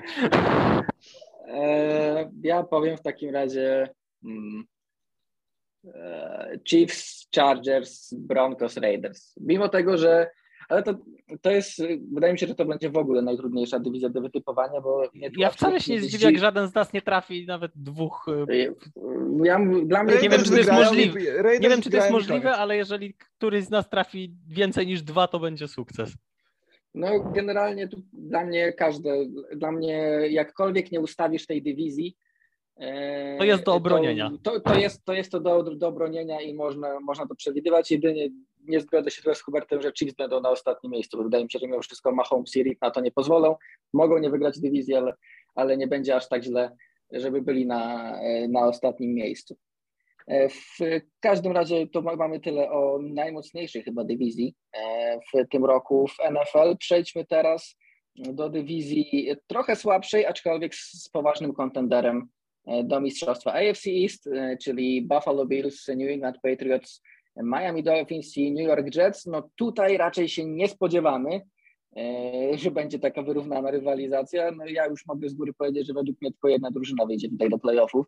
[1.48, 3.90] E, Ja powiem w takim razie
[4.24, 4.64] mm,
[5.86, 9.34] e, Chiefs, Chargers, Broncos, Raiders.
[9.42, 10.30] Mimo tego, że
[10.72, 10.96] ale to,
[11.42, 11.82] to jest,
[12.14, 15.04] wydaje mi się, że to będzie w ogóle najtrudniejsza dywizja do wytypowania, bo
[15.38, 18.26] Ja wcale się nie zdziwi- zdziwię, jak żaden z nas nie trafi nawet dwóch.
[18.50, 18.74] y,
[19.44, 21.20] Ja, dla mnie Nie wiem, czy to jest możliwe.
[21.20, 25.02] Raiders Nie wiem, czy to jest możliwe, ale jeżeli któryś z nas trafi więcej niż
[25.02, 26.14] dwa, to będzie sukces.
[26.96, 29.98] No generalnie tu dla mnie każde, dla mnie
[30.30, 32.16] jakkolwiek nie ustawisz tej dywizji,
[32.78, 34.32] e, To jest do obronienia.
[34.44, 37.92] To, to, to, jest, to jest to do, do obronienia i można, można to przewidywać.
[37.92, 38.30] Jedynie
[38.68, 41.52] nie zgodzę się teraz z Hubertem, że Chiefs będą na ostatnim miejscu, bo wydaje mi
[41.52, 43.56] się, że mimo wszystko Mahomes i Reed na to nie pozwolą.
[43.94, 45.14] Mogą nie wygrać dywizji, ale,
[45.56, 46.76] ale nie będzie aż tak źle,
[47.12, 48.14] żeby byli na,
[48.50, 49.58] na ostatnim miejscu.
[50.28, 50.78] E, W
[51.20, 56.32] każdym razie to ma- mamy tyle o najmocniejszej chyba dywizji e, w tym roku w
[56.32, 56.78] NFL.
[56.80, 57.78] Przejdźmy teraz
[58.16, 62.28] do dywizji trochę słabszej, aczkolwiek z poważnym kontenderem
[62.84, 64.30] do mistrzostwa AFC East,
[64.64, 67.02] czyli Buffalo Bills, New England Patriots,
[67.36, 69.26] Miami Dolphins i New York Jets.
[69.26, 71.42] No tutaj raczej się nie spodziewamy,
[72.56, 74.52] że będzie taka wyrównana rywalizacja.
[74.52, 77.50] No ja już mogę z góry powiedzieć, że według mnie tylko jedna drużyna wyjdzie tutaj
[77.50, 78.06] do playoffów.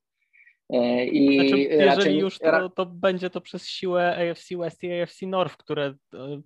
[1.12, 2.18] I znaczy, jeżeli raczej...
[2.18, 5.96] już, to, to będzie to przez siłę AFC West i AFC North, które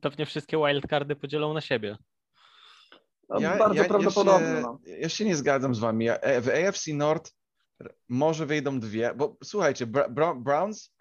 [0.01, 1.97] pewnie wszystkie wildcardy podzielą na siebie.
[3.29, 4.47] No, ja, bardzo ja, prawdopodobne.
[4.47, 4.79] Ja się, no.
[4.99, 6.07] ja się nie zgadzam z wami.
[6.41, 7.31] W AFC North
[8.09, 9.87] może wyjdą dwie, bo słuchajcie,
[10.37, 10.96] Browns,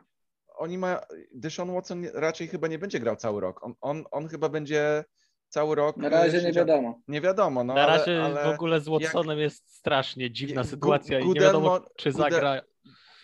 [0.57, 0.99] oni mają,
[1.35, 3.65] Deshaun Watson raczej chyba nie będzie grał cały rok.
[3.65, 5.05] On, on, on chyba będzie
[5.49, 5.97] cały rok.
[5.97, 7.01] Na razie nie wiadomo.
[7.09, 7.65] Nie wiadomo.
[7.65, 11.29] No, Na razie ale, ale w ogóle z Watsonem jak, jest strasznie dziwna sytuacja i
[11.29, 12.61] nie wiadomo, czy zagra.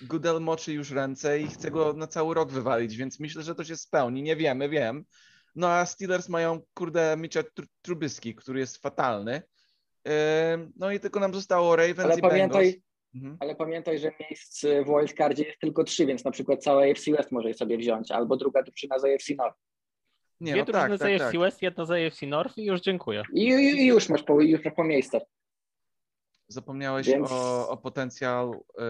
[0.03, 3.65] Goodell moczy już ręce i chce go na cały rok wywalić, więc myślę, że to
[3.65, 4.23] się spełni.
[4.23, 5.05] Nie wiemy, wiem.
[5.55, 7.41] No a Steelers mają, kurde, Mitcha
[7.83, 9.43] Trubyski, który jest fatalny.
[10.77, 12.92] No i tylko nam zostało Ravens ale i pamiętaj, Bengals.
[13.15, 13.37] Mhm.
[13.41, 17.33] Ale pamiętaj, że miejsc w wildcardzie jest tylko trzy, więc na przykład cała AFC West
[17.33, 19.59] może je sobie wziąć, albo druga drużyna z AFC North.
[20.41, 22.81] Nie, Dwie no drużyny tak, z AFC tak, West, jedna z AFC North i już
[22.81, 23.23] dziękuję.
[23.35, 25.23] I, i, i już masz po, już masz po miejscach.
[26.49, 27.33] Zapomniałeś Więc...
[27.33, 28.85] o, o potencjał e,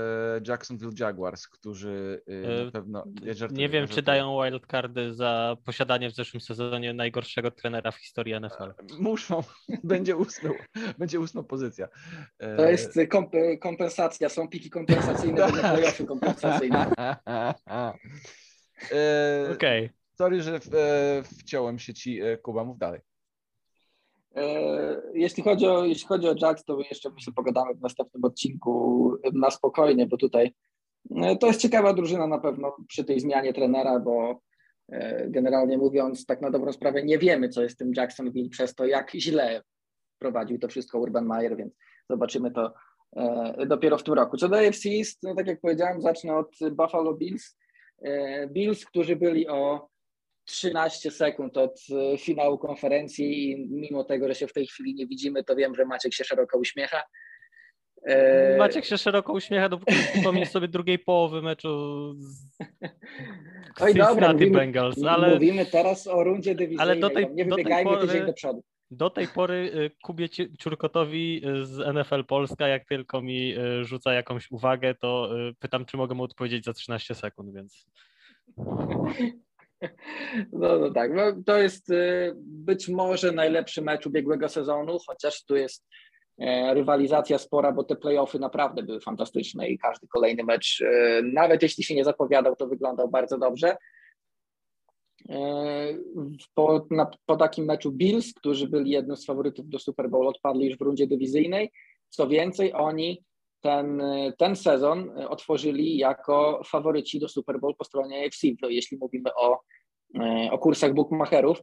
[0.48, 3.04] Jacksonville Jaguars, którzy e, na e, pewno.
[3.22, 8.40] Ja nie wiem, czy dają wildcardy za posiadanie w zeszłym sezonie najgorszego trenera w historii
[8.40, 8.74] NFL.
[8.98, 9.42] Muszą.
[9.84, 10.50] Będzie ósma,
[10.98, 11.88] będzie ósma pozycja.
[12.56, 16.90] To jest komp kompensacja, są piki kompensacyjne, playoffy kompensacyjne.
[19.54, 19.86] Okej.
[19.86, 19.90] Okay.
[20.18, 20.68] Sorry, że w,
[21.38, 23.00] wciąłem się ci, Kuba, mów dalej.
[24.36, 29.16] E, jeśli chodzi o, jeśli chodzi o Jax, to jeszcze myślę pogadamy w następnym odcinku
[29.32, 30.54] na spokojnie, bo tutaj
[31.16, 34.40] e, to jest ciekawa drużyna na pewno przy tej zmianie trenera, bo
[34.88, 38.86] e, generalnie mówiąc, tak na dobrą sprawę nie wiemy, co jest tym Jacksonville przez to,
[38.86, 39.62] jak źle
[40.18, 41.74] prowadził to wszystko Urban Meyer, więc
[42.10, 42.74] zobaczymy to
[43.66, 44.36] dopiero w tym roku.
[44.36, 47.56] Co do AFC East, no tak jak powiedziałem, zacznę od Buffalo Bills.
[48.48, 49.88] Bills, którzy byli o
[50.44, 51.80] 13 sekund od
[52.14, 55.74] e, finału konferencji i mimo tego, że się w tej chwili nie widzimy, to wiem,
[55.74, 57.02] że Maciek się szeroko uśmiecha.
[58.06, 61.68] E, Maciek się szeroko uśmiecha, dopóki przypomnisz sobie drugiej połowy meczu
[62.18, 62.46] z
[63.80, 65.34] Oj, dobra, mówimy, Bengals, ale...
[65.34, 68.62] mówimy teraz o rundzie dywizyjnej, ale do tej, nie wybiegajmy do tej pory, do przodu.
[68.90, 70.28] Do tej pory e, Kubie
[70.58, 76.22] Ciurkotowi z NFL Polska, jak tylko mi rzuca jakąś uwagę, to pytam, czy mogę mu
[76.22, 77.86] odpowiedzieć za 13 sekund, więc...
[80.52, 85.56] No, no tak, no, to jest y, być może najlepszy mecz ubiegłego sezonu, chociaż tu
[85.56, 85.86] jest
[86.40, 91.62] e, rywalizacja spora, bo te playoffy naprawdę były fantastyczne i każdy kolejny mecz, e, nawet
[91.62, 93.76] jeśli się nie zapowiadał, to wyglądał bardzo dobrze.
[95.28, 95.98] E,
[96.54, 100.66] po, na, po takim meczu Bills, którzy byli jednym z faworytów do Super Bowl, odpadli
[100.66, 101.70] już w rundzie dywizyjnej.
[102.08, 103.22] Co więcej, oni
[103.62, 104.02] ten,
[104.38, 109.60] ten sezon otworzyli jako faworyci do Super Bowl po stronie AFC, jeśli mówimy o,
[110.50, 111.62] o kursach bookmacherów.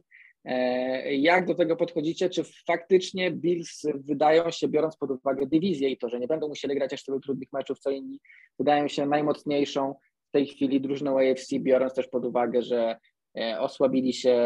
[1.10, 2.30] Jak do tego podchodzicie?
[2.30, 6.74] Czy faktycznie Bills wydają się, biorąc pod uwagę dywizję i to, że nie będą musieli
[6.74, 8.20] grać aż tylu trudnych meczów co inni,
[8.58, 9.94] wydają się najmocniejszą
[10.28, 12.96] w tej chwili drużyną AFC, biorąc też pod uwagę, że
[13.38, 14.36] e, osłabili się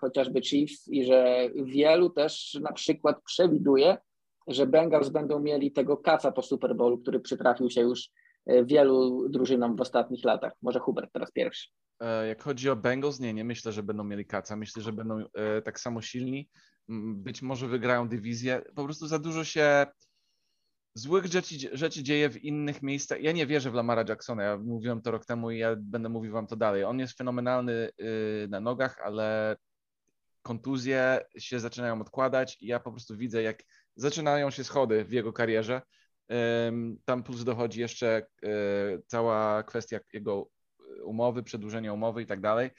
[0.00, 3.96] chociażby Chiefs i że wielu też na przykład przewiduje,
[4.46, 8.08] że Bengals będą mieli tego kaca po Super Bowlu, który przytrafił się już
[8.46, 10.52] e, wielu drużynom w ostatnich latach.
[10.62, 11.68] Może Hubert teraz pierwszy.
[12.00, 14.56] E, jak chodzi o Bengals, nie, nie myślę, że będą mieli kaca.
[14.56, 16.48] Myślę, że będą e, tak samo silni.
[17.14, 18.62] Być może wygrają dywizję.
[18.74, 19.86] Po prostu za dużo się
[20.94, 23.20] złych rzeczy, rzeczy dzieje w innych miejscach.
[23.20, 24.42] Ja nie wierzę w Lamara Jacksona.
[24.42, 26.84] Ja mówiłem to rok temu i ja będę mówił wam to dalej.
[26.84, 27.90] On jest fenomenalny
[28.48, 29.56] na nogach, ale
[30.42, 33.62] kontuzje się zaczynają odkładać i ja po prostu widzę, jak
[33.96, 35.82] zaczynają się schody w jego karierze.
[37.04, 38.48] Tam plus dochodzi jeszcze e,
[39.06, 40.48] cała kwestia jego
[41.04, 42.70] umowy, przedłużenia umowy i tak dalej.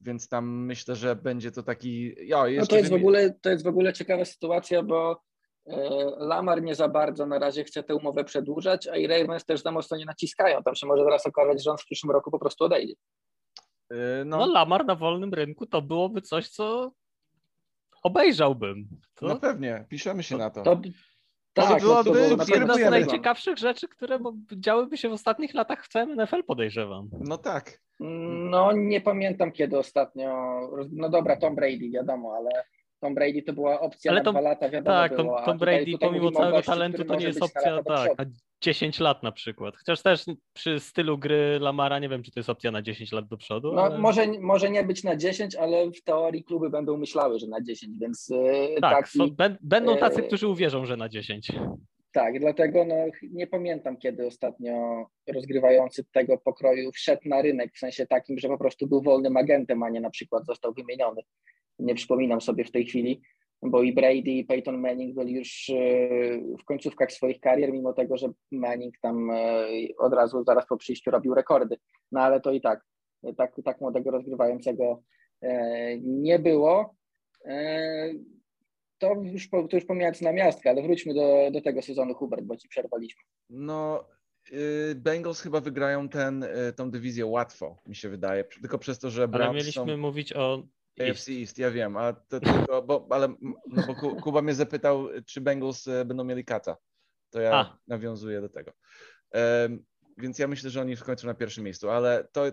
[0.00, 2.14] Więc tam myślę, że będzie to taki.
[2.28, 5.22] Ja, no to, jest w ogóle, to jest w ogóle ciekawa sytuacja, bo
[5.66, 5.76] e,
[6.18, 9.72] Lamar nie za bardzo na razie chce tę umowę przedłużać, a i Ravens też za
[9.72, 10.62] mocno nie naciskają.
[10.62, 12.94] Tam się może zaraz okazać, że on w przyszłym roku po prostu odejdzie.
[13.90, 14.38] E, no.
[14.38, 16.92] no Lamar na wolnym rynku to byłoby coś, co
[18.04, 18.88] obejrzałbym.
[19.14, 19.26] To...
[19.26, 20.62] No pewnie, piszemy się na to.
[20.62, 20.80] to...
[21.52, 24.18] Tak, to byłaby to jedna z najciekawszych rzeczy, które
[24.52, 27.08] działyby się w ostatnich latach w całym NFL, podejrzewam.
[27.20, 27.80] No tak.
[28.50, 30.60] No nie pamiętam kiedy ostatnio.
[30.92, 32.50] No dobra, Tom Brady, wiadomo, ale
[33.00, 35.78] Tom Brady to była opcja ale na dwa lata, wiadomo Tak, było, Tom, Tom Brady
[35.78, 38.28] tutaj, tutaj pomimo całego gości, talentu to nie jest opcja tak,
[38.64, 39.76] 10 lat na przykład.
[39.76, 43.28] Chociaż też przy stylu gry Lamara nie wiem, czy to jest opcja na 10 lat
[43.28, 43.72] do przodu.
[43.72, 43.98] No ale...
[43.98, 47.98] może, może nie być na 10, ale w teorii kluby będą myślały, że na 10,
[48.00, 49.26] więc e, tak, taki, są,
[49.60, 51.52] będą tacy, e, którzy uwierzą, że na 10.
[52.12, 58.06] Tak, dlatego no, nie pamiętam, kiedy ostatnio rozgrywający tego pokroju wszedł na rynek, w sensie
[58.06, 61.22] takim, że po prostu był wolnym agentem, a nie na przykład został wymieniony.
[61.78, 63.20] Nie przypominam sobie w tej chwili,
[63.64, 65.74] bo i Brady, i Peyton Manning byli już e,
[66.60, 69.66] w końcówkach swoich karier, mimo tego, że Manning tam e,
[69.98, 71.76] od razu, zaraz po przyjściu robił rekordy.
[72.12, 72.84] No ale to i tak,
[73.36, 75.02] tak, tak młodego rozgrywającego
[75.42, 76.94] e, nie było
[78.98, 82.56] to już, to już pomijając na miastkę, ale wróćmy do, do tego sezonu Hubert, bo
[82.56, 83.22] ci przerwaliśmy.
[83.50, 84.04] No,
[84.52, 89.10] y, Bengals chyba wygrają ten, y, tą dywizję łatwo, mi się wydaje, tylko przez to,
[89.10, 89.96] że Browns Ale mieliśmy są...
[89.96, 90.62] mówić o
[91.00, 93.28] AFC East, ja wiem, a to tylko, bo, ale,
[93.66, 96.76] no bo Kuba mnie zapytał, czy Bengals y, będą mieli kata.
[97.30, 97.78] To ja a.
[97.86, 98.72] nawiązuję do tego.
[99.34, 99.84] Um,
[100.18, 102.44] więc ja myślę, że oni w końcu na pierwszym miejscu, ale to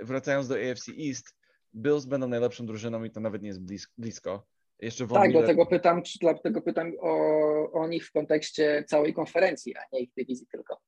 [0.00, 1.36] wracając do AFC East,
[1.74, 3.60] Bills będą najlepszą drużyną i to nawet nie jest
[3.98, 4.46] blisko.
[4.78, 5.32] Jeszcze tak, Miller...
[5.32, 10.46] dlatego pytam, dlatego pytam o, o nich w kontekście całej konferencji, a nie ich dywizji
[10.46, 10.80] tylko.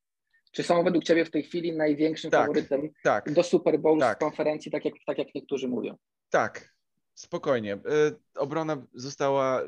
[0.52, 4.18] Czy są według Ciebie w tej chwili największym tak, faworytem tak, do Super Bowl tak.
[4.18, 5.96] w konferencji, tak jak, tak jak niektórzy mówią?
[6.30, 6.74] Tak,
[7.14, 7.74] spokojnie.
[7.74, 7.78] Y,
[8.34, 9.62] obrona została.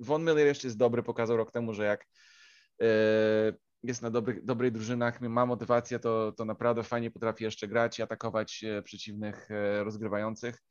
[0.00, 2.06] Von Miller jeszcze jest dobry, pokazał rok temu, że jak
[2.82, 2.86] y,
[3.82, 8.02] jest na dobrych, dobrej drużynach, ma motywację, to, to naprawdę fajnie potrafi jeszcze grać i
[8.02, 9.48] atakować y, przeciwnych
[9.82, 10.62] rozgrywających.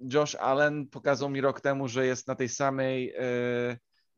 [0.00, 3.14] Josh Allen pokazał mi rok temu, że jest na tej samej,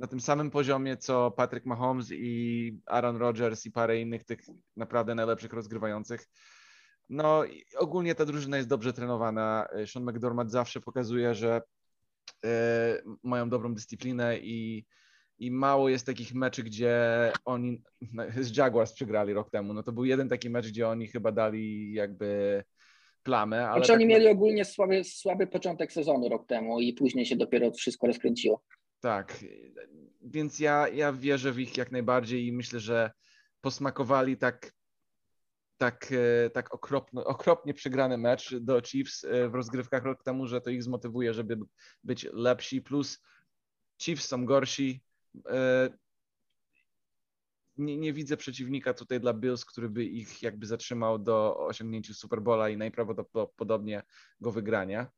[0.00, 4.40] na tym samym poziomie co Patrick Mahomes i Aaron Rodgers i parę innych tych
[4.76, 6.28] naprawdę najlepszych rozgrywających.
[7.08, 7.44] No
[7.76, 9.68] ogólnie ta drużyna jest dobrze trenowana.
[9.86, 11.62] Sean McDormand zawsze pokazuje, że
[12.44, 14.86] e, mają dobrą dyscyplinę i,
[15.38, 16.96] i mało jest takich meczy, gdzie
[17.44, 17.82] oni
[18.40, 19.74] z Jaguars przegrali rok temu.
[19.74, 22.62] No to był jeden taki mecz, gdzie oni chyba dali jakby
[23.22, 23.68] plamę.
[23.68, 24.08] Ale znaczy oni tak...
[24.08, 28.62] mieli ogólnie słaby, słaby początek sezonu rok temu i później się dopiero wszystko rozkręciło.
[29.00, 29.44] Tak,
[30.22, 33.10] więc ja, ja wierzę w ich jak najbardziej i myślę, że
[33.60, 34.72] posmakowali tak,
[35.76, 40.60] tak, e, tak okropno, okropnie przegrany mecz do Chiefs e, w rozgrywkach rok temu, że
[40.60, 41.58] to ich zmotywuje, żeby
[42.04, 43.22] być lepsi, plus
[44.02, 45.02] Chiefs są gorsi.
[45.48, 45.90] E,
[47.76, 52.68] nie, nie, widzę przeciwnika tutaj dla Bills, który by ich jakby zatrzymał do osiągnięcia Superbola
[52.68, 54.00] i najprawdopodobniej
[54.40, 55.10] go wygrania.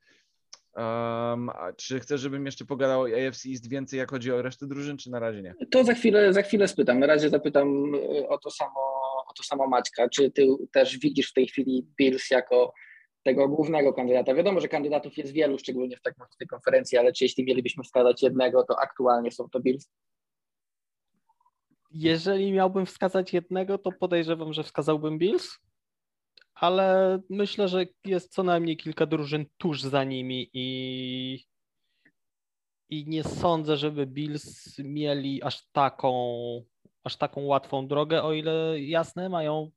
[0.76, 4.96] Um, czy chcesz, żebym jeszcze pogadał o AFC East więcej, jak chodzi o resztę drużyn,
[4.96, 5.54] czy na razie nie?
[5.70, 6.98] To za chwilę, za chwilę spytam.
[6.98, 8.80] Na razie zapytam e, o to samo,
[9.28, 10.08] o to samo Maćka.
[10.08, 12.72] Czy ty też widzisz w tej chwili Bills jako
[13.22, 14.34] tego głównego kandydata?
[14.34, 17.84] Wiadomo, że kandydatów jest wielu, szczególnie w, tak, w tej konferencji, ale czy jeśli mielibyśmy
[17.84, 19.90] wskazać jednego, to aktualnie są to Bills?
[21.90, 25.58] Jeżeli miałbym wskazać jednego, to podejrzewam, że wskazałbym Bills,
[26.62, 31.44] ale myślę, że jest co najmniej kilka drużyn tuż za nimi i,
[32.90, 36.12] i nie sądzę, żeby Bills mieli aż taką,
[37.04, 39.70] aż taką łatwą drogę, o ile jasne, mają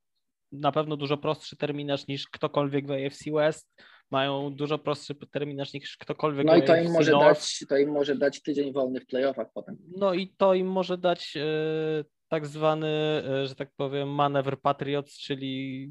[0.52, 5.96] na pewno dużo prostszy terminarz niż ktokolwiek w AFC West mają dużo prostszy terminarz niż
[5.96, 6.46] ktokolwiek.
[6.46, 9.76] No i to im, może dać, to im może dać tydzień wolny w playoffach potem.
[9.96, 12.88] No i to im może dać e, tak zwany,
[13.28, 15.88] e, że tak powiem, manewr Patriots, czyli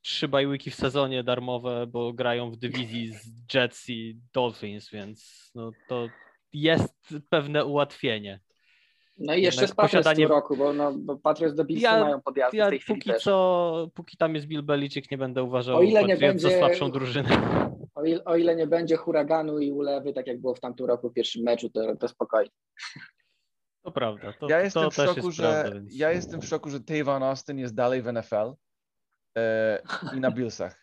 [0.00, 5.70] trzy bajłyki w sezonie darmowe, bo grają w dywizji z Jets i Dolphins, więc no
[5.88, 6.08] to
[6.52, 8.40] jest pewne ułatwienie.
[9.18, 10.26] No i jeszcze z posiadanie...
[10.26, 13.00] w roku, bo, no, bo Patriots do Billsy ja, mają podjazdy ja w tej chwili
[13.00, 16.58] póki co, póki tam jest Bill Belichick, nie będę uważał o ile nie będzie, za
[16.58, 17.28] słabszą drużynę.
[17.94, 21.10] O ile, o ile nie będzie huraganu i ulewy, tak jak było w tamtym roku
[21.10, 22.50] w pierwszym meczu, to, to spokojnie.
[23.82, 24.32] To prawda.
[24.32, 25.96] To, ja jestem to w szoku, że prawda, więc...
[25.96, 28.52] ja jestem w szoku, że Tavon Austin jest dalej w NFL
[29.36, 29.82] e,
[30.16, 30.82] i na Billsach.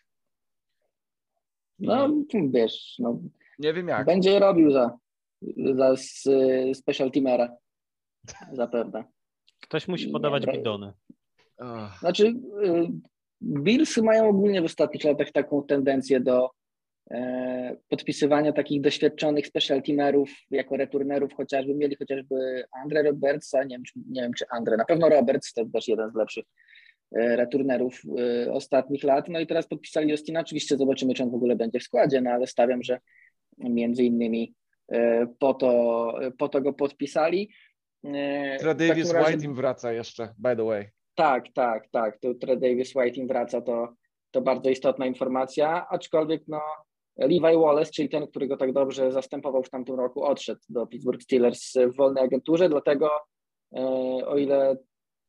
[1.82, 2.08] No,
[2.50, 3.20] wiesz, no,
[3.58, 4.06] nie wiem jak.
[4.06, 4.98] Będzie robił za,
[5.74, 5.94] za
[6.74, 7.56] special teamera.
[8.52, 9.04] Zapewne.
[9.60, 10.92] Ktoś musi podawać nie, bidony.
[11.98, 12.88] Znaczy, y,
[13.42, 16.50] Billsy mają ogólnie w ostatnich latach taką tendencję do e,
[17.88, 23.92] podpisywania takich doświadczonych special teamerów jako returnerów, chociażby mieli chociażby Andre Robertsa, nie wiem, czy,
[24.10, 26.44] nie wiem czy Andre, na pewno Roberts to też jeden z lepszych
[27.16, 29.28] e, returnerów e, ostatnich lat.
[29.28, 32.30] No i teraz podpisali Justina, oczywiście zobaczymy, czy on w ogóle będzie w składzie, no
[32.30, 32.98] ale stawiam, że
[33.58, 34.54] między innymi
[35.38, 37.50] po to, po to go podpisali.
[38.76, 40.88] Davis White im wraca jeszcze, by the way.
[41.14, 42.18] Tak, tak, tak.
[42.18, 43.94] Tu Davis White im wraca, to,
[44.30, 46.60] to bardzo istotna informacja, aczkolwiek no,
[47.20, 51.22] Levi Wallace, czyli ten, który go tak dobrze zastępował w tamtym roku, odszedł do Pittsburgh
[51.22, 53.10] Steelers w wolnej agenturze, dlatego
[53.76, 53.80] e,
[54.26, 54.76] o ile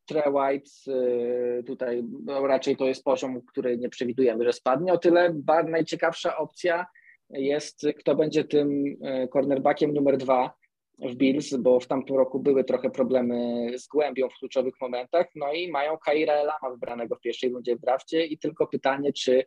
[0.06, 4.98] Trey White e, tutaj no, raczej to jest poziom, który nie przewidujemy, że spadnie, o
[4.98, 5.36] tyle
[5.68, 6.86] najciekawsza opcja
[7.30, 10.54] jest, kto będzie tym e, cornerbackiem numer dwa
[11.00, 15.54] w Bills, bo w tamtym roku były trochę problemy z głębią w kluczowych momentach, no
[15.54, 19.44] i mają Kaira Elama wybranego w pierwszej rundzie w drafcie i tylko pytanie, czy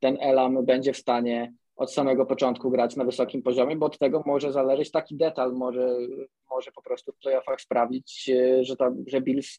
[0.00, 4.22] ten Elam będzie w stanie od samego początku grać na wysokim poziomie, bo od tego
[4.26, 5.96] może zależeć taki detal, może,
[6.50, 9.58] może po prostu w playoffach sprawić, że, to, że Bills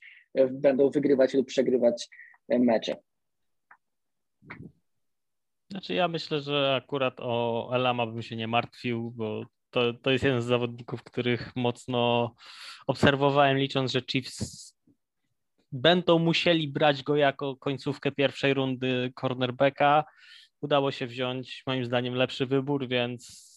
[0.52, 2.08] będą wygrywać lub przegrywać
[2.50, 2.96] mecze.
[5.72, 10.24] Znaczy ja myślę, że akurat o Elama bym się nie martwił, bo to, to jest
[10.24, 12.34] jeden z zawodników, których mocno
[12.88, 14.72] obserwowałem, licząc, że Chiefs
[15.72, 20.04] będą musieli brać go jako końcówkę pierwszej rundy cornerbacka.
[20.62, 23.52] Udało się wziąć moim zdaniem lepszy wybór, więc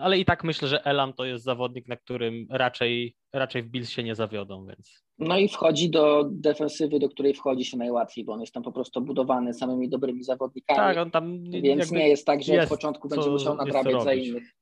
[0.00, 3.90] ale i tak myślę, że Elam to jest zawodnik, na którym raczej, raczej w Bills
[3.90, 5.04] się nie zawiodą, więc.
[5.18, 8.72] No i wchodzi do defensywy, do której wchodzi się najłatwiej, bo on jest tam po
[8.72, 10.78] prostu budowany samymi dobrymi zawodnikami.
[10.78, 14.14] Tak, on tam więc nie jest tak, że jest, od początku będzie musiał nadrabiać za
[14.14, 14.54] innych.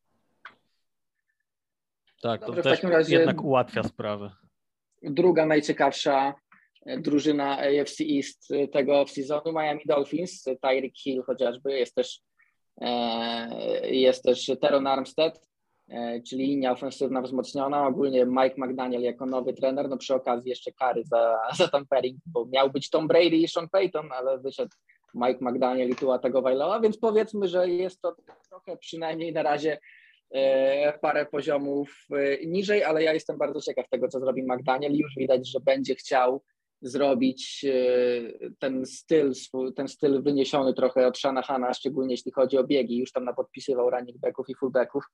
[2.23, 4.31] Tak, Dobrze, to też razie jednak ułatwia sprawę.
[5.03, 6.35] Druga najciekawsza
[6.87, 12.21] drużyna AFC East tego off-seasonu, Miami Dolphins, Tyreek Hill chociażby, jest też,
[12.81, 15.41] e, jest też Teron Armstead,
[15.89, 20.73] e, czyli linia ofensywna wzmocniona, ogólnie Mike McDaniel jako nowy trener, no przy okazji jeszcze
[20.73, 24.77] kary za, za tampering, bo miał być Tom Brady i Sean Payton, ale wyszedł
[25.15, 28.17] Mike McDaniel i Tua Tagovailoa, więc powiedzmy, że jest to
[28.49, 29.79] trochę przynajmniej na razie
[30.35, 32.07] E, parę poziomów
[32.47, 34.93] niżej, ale ja jestem bardzo ciekaw tego, co zrobi McDaniel.
[34.93, 36.43] Już widać, że będzie chciał
[36.85, 39.33] zrobić e, ten styl,
[39.77, 42.97] ten styl wyniesiony trochę od Shanahana, szczególnie jeśli chodzi o biegi.
[42.97, 45.05] Już tam napodpisywał running backów i fullbacków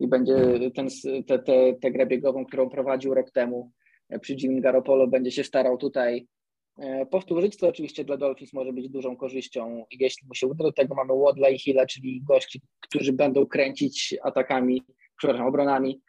[0.00, 0.34] i będzie
[0.74, 0.88] ten,
[1.26, 3.72] tę te, te grę biegową, którą prowadził rok temu
[4.20, 6.26] przy Jimmy Garoppolo, będzie się starał tutaj
[6.78, 10.64] E, powtórzyć, co oczywiście dla Dolphins może być dużą korzyścią, jeśli mu się uda.
[10.64, 14.82] Do tego mamy Wadla i Hilla, czyli gości, którzy będą kręcić atakami,
[15.16, 16.00] przepraszam, obronami,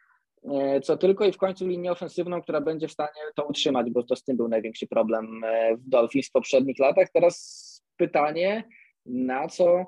[0.82, 4.16] co tylko i w końcu linię ofensywną, która będzie w stanie to utrzymać, bo to
[4.16, 7.08] z tym był największy problem e, w Dolphins w poprzednich latach.
[7.12, 8.64] Teraz pytanie,
[9.06, 9.86] na co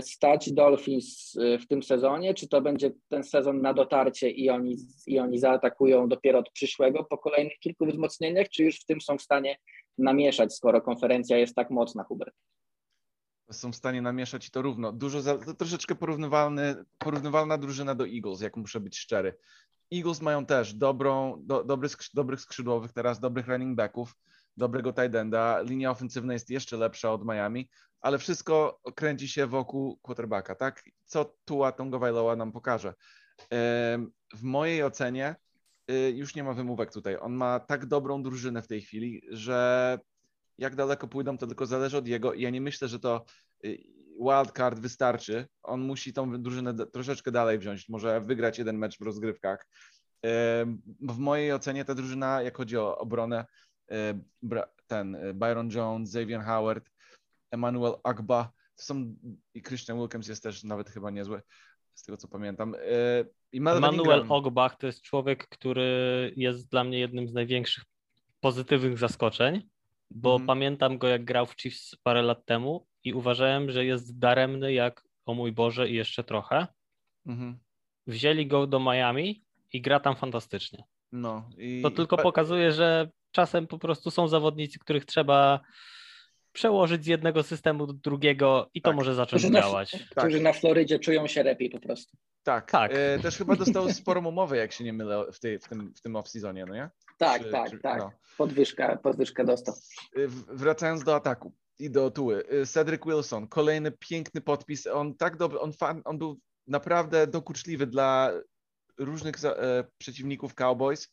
[0.00, 2.34] stać Dolphins w tym sezonie?
[2.34, 7.04] Czy to będzie ten sezon na dotarcie i oni, i oni zaatakują dopiero od przyszłego
[7.04, 9.56] po kolejnych kilku wzmocnieniach, czy już w tym są w stanie
[9.98, 12.34] namieszać, skoro konferencja jest tak mocna, Hubert?
[13.52, 14.92] Są w stanie namieszać i to równo.
[14.92, 19.34] Dużo za, to troszeczkę porównywalny, porównywalna drużyna do Eagles, jak muszę być szczery.
[19.94, 24.16] Eagles mają też dobrą, do, dobry, dobrych skrzydłowych teraz, dobrych running backów,
[24.56, 25.60] dobrego tight enda.
[25.60, 30.82] Linia ofensywna jest jeszcze lepsza od Miami, ale wszystko kręci się wokół quarterbacka, tak?
[31.04, 32.94] Co Tua Tonga nam pokaże?
[34.34, 35.36] W mojej ocenie
[35.90, 37.16] Y, już nie ma wymówek tutaj.
[37.20, 39.98] On ma tak dobrą drużynę w tej chwili, że
[40.60, 42.34] jak daleko pójdą, to tylko zależy od jego.
[42.34, 43.24] Ja nie myślę, że to
[43.64, 43.78] y,
[44.20, 45.46] wildcard wystarczy.
[45.62, 49.66] On musi tą drużynę troszeczkę dalej wziąć, może wygrać jeden mecz w rozgrywkach.
[51.00, 53.46] W mojej ocenie ta drużyna, jak chodzi o obronę,
[53.92, 53.94] y,
[54.86, 56.90] ten Byron Jones, Xavier Howard,
[57.50, 59.14] Emmanuel Agba, to są
[59.54, 61.42] i Christian Wilkins jest też nawet chyba niezły
[62.00, 62.74] z tego co pamiętam.
[62.74, 62.78] E,
[63.52, 67.84] I Manuel Ogbach to jest człowiek, który jest dla mnie jednym z największych
[68.40, 69.69] pozytywnych zaskoczeń,
[70.10, 70.46] bo mhm.
[70.46, 75.04] pamiętam go jak grał w Chiefs parę lat temu i uważałem, że jest daremny jak
[75.26, 76.66] o mój Boże i jeszcze trochę.
[77.26, 77.58] Mhm.
[78.06, 80.84] Wzięli go do Miami i gra tam fantastycznie.
[81.12, 81.82] No, i...
[81.82, 85.60] To tylko pokazuje, że czasem po prostu są zawodnicy, których trzeba
[86.52, 88.96] przełożyć z jednego systemu do drugiego i to tak.
[88.96, 89.92] może zacząć którzy działać.
[89.92, 90.08] Na, tak.
[90.24, 92.16] Którzy na Florydzie czują się lepiej po prostu.
[92.42, 92.92] Tak, tak.
[92.94, 96.00] E, też chyba dostał sporą umowę, jak się nie mylę, w, tej, w tym, w
[96.00, 96.90] tym off-seasonie, no nie?
[97.18, 97.98] Tak, czy, tak, czy, tak.
[97.98, 98.12] No.
[98.38, 99.74] Podwyżka, podwyżkę dostał.
[100.16, 102.44] E, wracając do ataku i do tuły.
[102.48, 104.86] E, Cedric Wilson, kolejny piękny podpis.
[104.86, 108.32] On tak dobry, on, fan, on był naprawdę dokuczliwy dla
[108.98, 111.08] różnych e, przeciwników Cowboys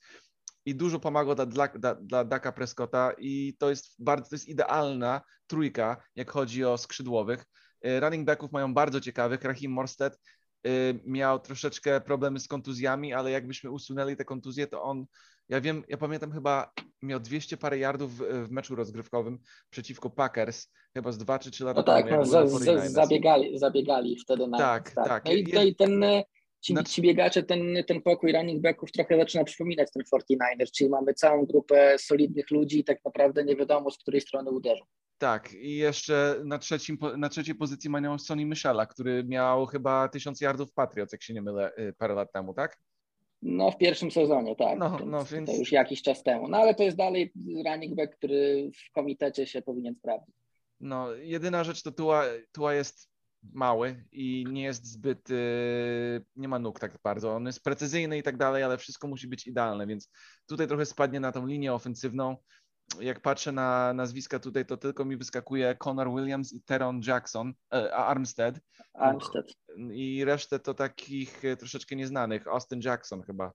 [0.67, 5.21] i dużo pomagał dla, dla, dla Daka Prescotta i to jest bardzo, to jest idealna
[5.47, 7.45] trójka, jak chodzi o skrzydłowych.
[7.81, 9.43] E, running backów mają bardzo ciekawych.
[9.43, 10.69] Rahim Morstead e,
[11.05, 15.05] miał troszeczkę problemy z kontuzjami, ale jakbyśmy usunęli te kontuzje, to on,
[15.49, 16.71] ja wiem, ja pamiętam chyba
[17.01, 19.39] miał 200 parę yardów w, w meczu rozgrywkowym
[19.69, 22.17] przeciwko Packers, chyba z 2 czy 3 lata no tak, temu.
[22.17, 22.47] No, za,
[22.89, 25.25] zabiegali, zabiegali wtedy na Tak, tak.
[25.25, 26.03] No i, i ten
[26.61, 31.13] ci, ci biegacze, ten, ten pokój running backów trochę zaczyna przypominać ten 49ers, czyli mamy
[31.13, 34.85] całą grupę solidnych ludzi i tak naprawdę nie wiadomo, z której strony uderzą.
[35.17, 40.41] Tak, i jeszcze na, trzecim, na trzeciej pozycji mają Sonny Michela, który miał chyba tysiąc
[40.41, 42.77] yardów Patriots, jak się nie mylę, y, parę lat temu, tak?
[43.41, 44.79] No, w pierwszym sezonie, tak.
[44.79, 45.49] No, no, więc...
[45.49, 46.47] To już jakiś czas temu.
[46.47, 47.33] No, ale to jest dalej
[47.65, 50.35] running back, który w komitecie się powinien sprawdzić.
[50.79, 53.09] No, jedyna rzecz to Tua, Tua jest
[53.53, 57.35] mały i nie jest zbyt, y, nie ma nóg tak bardzo.
[57.35, 60.09] On jest precyzyjny i tak dalej, ale wszystko musi być idealne, więc
[60.47, 62.35] tutaj trochę spadnie na tą linię ofensywną.
[62.99, 67.95] Jak patrzę na nazwiska tutaj, to tylko mi wyskakuje Connor Williams i Teron Jackson, e,
[67.95, 68.59] Armstead.
[68.93, 69.45] Armstead.
[69.91, 72.47] I resztę to takich e, troszeczkę nieznanych.
[72.47, 73.51] Austin Jackson chyba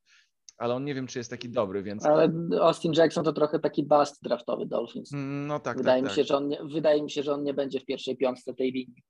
[0.58, 2.06] ale on nie wiem, czy jest taki dobry, więc...
[2.06, 5.12] Ale Austin Jackson to trochę taki bust draftowy Dolphins.
[5.12, 6.16] Mm, no tak, wydaje tak, mi tak.
[6.16, 8.72] się, Że on nie, wydaje mi się, że on nie będzie w pierwszej piątce tej
[8.72, 9.02] linii.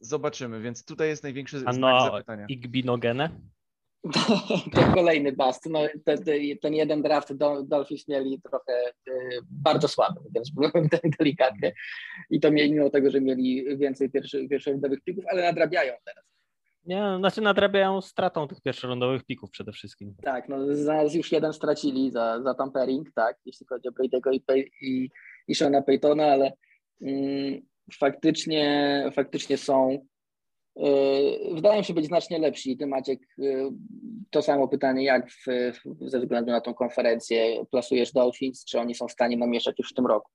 [0.00, 2.46] Zobaczymy, więc tutaj jest największy A znak no, zapytania.
[2.48, 3.30] Igbinogenę?
[4.74, 5.66] to kolejny bust.
[5.66, 6.18] No, ten,
[6.62, 9.12] ten jeden draft Dolphins mieli trochę y,
[9.50, 11.72] bardzo słaby, więc byłem delikatnie.
[12.30, 16.24] I to mimo tego, że mieli więcej pierwszych, pierwszych pików, ale nadrabiają teraz.
[16.84, 20.14] Nie, znaczy nadrabiają stratą tych pierwszorundowych pików przede wszystkim.
[20.22, 24.70] Tak, no zaraz już jeden stracili za, za tampering, tak, jeśli chodzi o Brady'ego i,
[24.80, 25.10] i,
[25.48, 26.52] i Shona Paytona, ale
[27.02, 27.60] mm,
[27.98, 30.06] faktycznie, faktycznie są
[30.76, 32.76] yy, wydają się być znacznie lepsi.
[32.76, 33.70] Ty Maciek, yy,
[34.30, 35.44] to samo pytanie, jak w,
[36.00, 39.94] ze względu na tą konferencję plasujesz Dolphins, czy oni są w stanie namieszać już w
[39.94, 40.30] tym roku?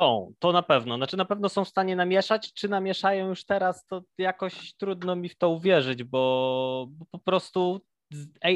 [0.00, 0.96] Są, to na pewno.
[0.96, 5.28] Znaczy na pewno są w stanie namieszać, czy namieszają już teraz, to jakoś trudno mi
[5.28, 7.80] w to uwierzyć, bo, bo po prostu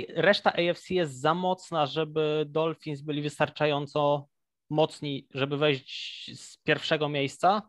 [0.09, 4.27] reszta AFC jest za mocna, żeby Dolphins byli wystarczająco
[4.71, 7.63] mocni, żeby wejść z pierwszego miejsca.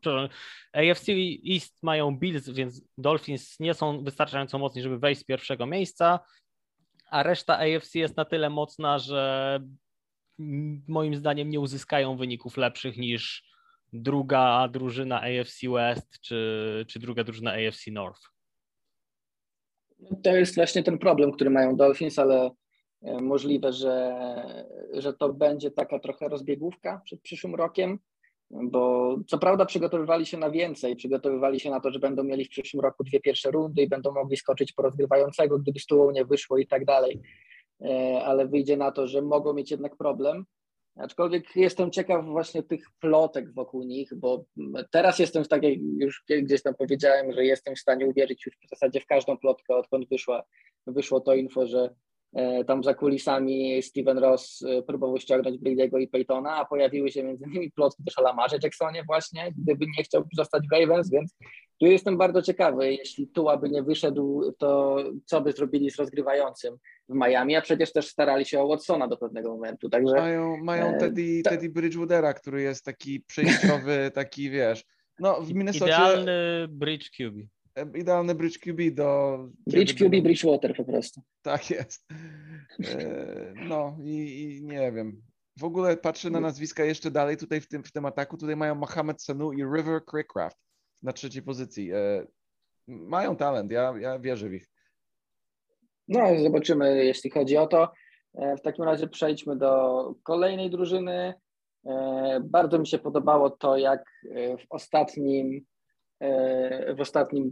[0.74, 1.12] AFC
[1.54, 6.20] East mają Bills, więc Dolphins nie są wystarczająco mocni, żeby wejść z pierwszego miejsca,
[7.10, 9.60] a reszta AFC jest na tyle mocna, że
[10.88, 13.50] moim zdaniem nie uzyskają wyników lepszych niż
[13.94, 18.22] druga drużyna AFC West czy, czy druga drużyna AFC North?
[20.24, 22.52] To jest właśnie ten problem, który mają Dolphins, ale
[23.02, 24.16] możliwe, że,
[24.94, 28.00] że to będzie taka trochę rozbiegówka przed przyszłym rokiem,
[28.52, 32.50] bo co prawda przygotowywali się na więcej, przygotowywali się na to, że będą mieli w
[32.50, 36.58] przyszłym roku dwie pierwsze rundy i będą mogli skoczyć po rozgrywającego, gdyby z nie wyszło
[36.58, 37.22] i tak dalej,
[37.82, 40.46] e, ale wyjdzie na to, że mogą mieć jednak problem.
[40.96, 44.46] Aczkolwiek jestem ciekaw właśnie tych plotek wokół nich, bo
[44.92, 48.70] teraz jestem w takiej, już gdzieś tam powiedziałem, że jestem w stanie uwierzyć już w
[48.70, 50.44] zasadzie w każdą plotkę, odkąd wyszła,
[50.88, 51.90] wyszło to info, że e,
[52.68, 57.46] tam za kulisami Steven Ross e, próbował ściągnąć Brady'ego i Peytona, a pojawiły się między
[57.46, 61.36] innymi plotki też o Lamarze Jacksonie właśnie, gdyby nie chciał zostać w Ravens, więc
[61.80, 66.78] tu jestem bardzo ciekawy, jeśli Tua by nie wyszedł, to co by zrobili z rozgrywającym
[67.10, 70.16] w Miami, a przecież też starali się o Watsona do pewnego momentu, także...
[70.16, 74.84] Mają, mają e, Teddy, Teddy Bridgewoodera, który jest taki przejściowy, taki wiesz,
[75.20, 75.86] no w Minnesota...
[75.86, 77.59] Idealny bridge QB.
[77.82, 79.40] E, idealny bridge QB do...
[79.68, 80.22] Bridge QB, będą...
[80.24, 81.22] Bridgewater po prostu.
[81.42, 82.08] Tak jest.
[83.56, 85.22] No i, i nie wiem,
[85.60, 88.38] w ogóle patrzę na nazwiska jeszcze dalej tutaj w tym, w tym ataku.
[88.38, 90.58] Tutaj mają Mohamed Sanu i River Craycraft
[91.04, 91.92] na trzeciej pozycji.
[92.88, 94.70] Mają talent, ja, ja wierzę w ich.
[96.08, 97.92] No, zobaczymy, jeśli chodzi o to.
[98.36, 101.34] E, w takim razie przejdźmy do kolejnej drużyny.
[101.86, 105.66] E, bardzo mi się podobało to, jak e, w ostatnim,
[106.96, 107.52] w ostatnim,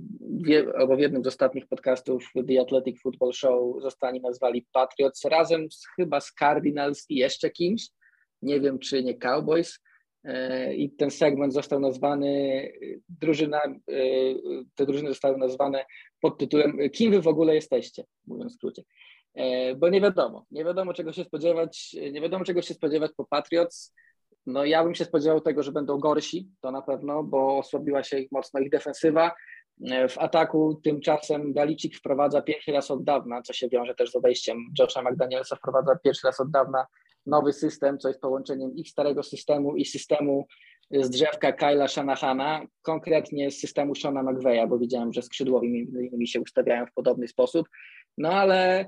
[0.78, 5.88] albo w jednym z ostatnich podcastów The Athletic Football Show zostali nazwali Patriots razem z,
[5.96, 7.90] chyba z Cardinals i jeszcze kimś.
[8.42, 9.80] Nie wiem, czy nie Cowboys.
[10.76, 12.72] I ten segment został nazwany,
[13.10, 13.62] drużyna,
[14.76, 15.86] te drużyny zostały nazwane
[16.22, 18.84] pod tytułem Kim wy w ogóle jesteście, mówiąc w skrócie.
[19.34, 23.26] E, bo nie wiadomo, nie wiadomo czego się spodziewać, nie wiadomo czego się spodziewać po
[23.26, 23.94] Patriots.
[24.48, 28.20] No ja bym się spodziewał tego, że będą gorsi, to na pewno, bo osłabiła się
[28.20, 29.32] ich mocno ich defensywa.
[30.10, 34.58] W ataku tymczasem Galicik wprowadza pierwszy raz od dawna, co się wiąże też z odejściem
[34.80, 36.86] Josha McDanielsa, wprowadza pierwszy raz od dawna
[37.26, 40.48] nowy system, co jest połączeniem ich starego systemu i systemu
[40.92, 46.42] z drzewka Kyla Shanahana, konkretnie z systemu Shona McVeya, bo widziałem, że skrzydłowi innymi się
[46.42, 47.70] ustawiają w podobny sposób.
[48.18, 48.88] No ale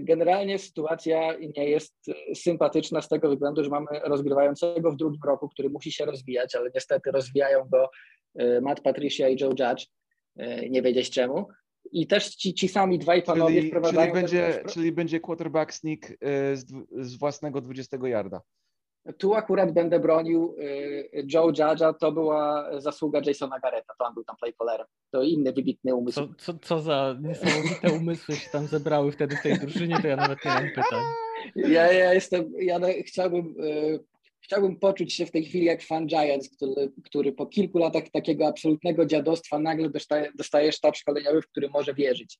[0.00, 1.94] generalnie sytuacja nie jest
[2.34, 6.70] sympatyczna z tego względu, że mamy rozgrywającego w drugim roku, który musi się rozwijać, ale
[6.74, 7.90] niestety rozwijają go
[8.34, 9.86] e, Matt Patricia i Joe Judge.
[10.36, 11.48] E, nie wiedzieć czemu.
[11.92, 14.12] I też ci, ci sami dwaj panowie czyli, wprowadzają...
[14.12, 16.18] Czyli będzie, czyli będzie quarterback sneak
[16.54, 18.40] z, z własnego 20 yarda.
[19.18, 24.24] Tu akurat będę bronił y, Joe Judge'a, to była zasługa Jasona Garretta, to on był
[24.24, 24.86] tam playcallerem.
[25.10, 26.20] To inny wybitny umysł.
[26.20, 30.16] Co, co, co za niesamowite umysły się tam zebrały wtedy w tej drużynie, to ja
[30.16, 31.04] nawet nie mam pytań.
[31.56, 34.00] Ja, ja jestem, ja chciałbym, y,
[34.40, 38.46] chciałbym poczuć się w tej chwili jak fan Giants, który, który po kilku latach takiego
[38.46, 42.38] absolutnego dziadostwa nagle dostaje, dostaje sztab szkoleniowy, w który może wierzyć.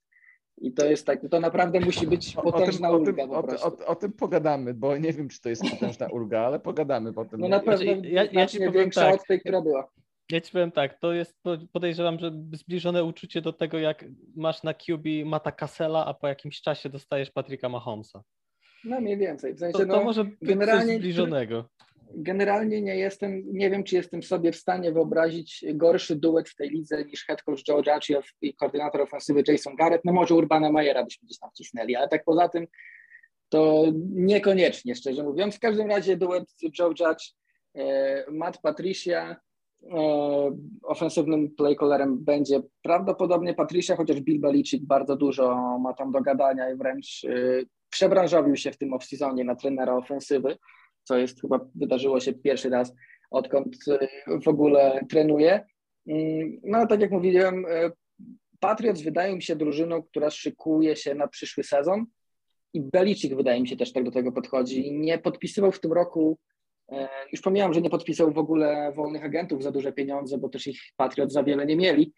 [0.61, 3.25] I to jest tak, to naprawdę musi być potężna o tym, ulga.
[3.25, 6.41] O tym, o, o, o, tym pogadamy, bo nie wiem, czy to jest potężna ulga,
[6.41, 7.41] ale pogadamy potem.
[7.41, 9.91] No na pewno znaczy, ja, ja ci powiem większa tak, od tej, która była.
[10.31, 11.41] Ja ci powiem tak, to jest
[11.73, 14.05] podejrzewam, że zbliżone uczucie do tego, jak
[14.37, 18.23] masz na QB Mata Kassela, a po jakimś czasie dostajesz Patryka Mahomesa.
[18.85, 19.55] No mniej więcej.
[19.55, 21.65] W sensie, to, to no, może być generalnie, coś zbliżonego.
[22.15, 26.71] Generalnie nie jestem, nie wiem, czy jestem sobie w stanie wyobrazić gorszy duet w tej
[26.71, 28.11] lidze niż head coach Joe Judge
[28.43, 30.05] i koordynator ofensywy Jason Garrett.
[30.05, 32.67] No może Urbana Majera byśmy gdzieś tam wcisnęli, ale tak poza tym
[33.49, 35.57] to niekoniecznie, szczerze mówiąc.
[35.57, 36.45] W każdym razie duet
[36.79, 37.25] Joe Judge,
[37.75, 39.37] e, Matt Patricia,
[39.83, 39.97] e,
[40.83, 46.77] ofensywnym playcallerem będzie prawdopodobnie Patricia, chociaż Bill Belichick bardzo dużo ma tam do gadania i
[46.77, 47.31] wręcz e,
[47.91, 50.57] przebranżowił się w tym off-seasonie na trenera ofensywy,
[51.11, 52.95] co jest chyba wydarzyło się pierwszy raz,
[53.31, 53.77] odkąd
[54.45, 55.67] w ogóle trenuje.
[56.07, 57.67] Mm, no, tak jak mówiłem,
[58.61, 62.07] Patriots wydają mi się drużyną, która szykuje się na przyszły sezon
[62.75, 64.93] i Belicik wydaje mi się też tak do tego podchodzi.
[64.93, 66.39] Nie podpisywał w tym roku,
[66.93, 70.67] e, już pomijam, że nie podpisał w ogóle wolnych agentów za duże pieniądze, bo też
[70.67, 72.13] ich Patriot za wiele nie mieli,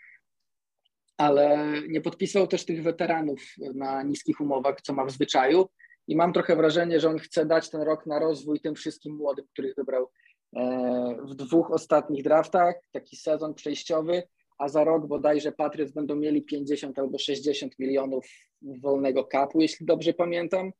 [1.16, 3.40] ale nie podpisał też tych weteranów
[3.74, 5.68] na niskich umowach, co ma w zwyczaju.
[6.08, 9.46] I mam trochę wrażenie, że on chce dać ten rok na rozwój tym wszystkim młodym,
[9.52, 10.10] których wybrał
[10.56, 14.22] e, w dwóch ostatnich draftach, taki sezon przejściowy,
[14.58, 18.26] a za rok bodajże Patriots będą mieli 50 albo 60 milionów
[18.62, 20.72] wolnego kapu, jeśli dobrze pamiętam.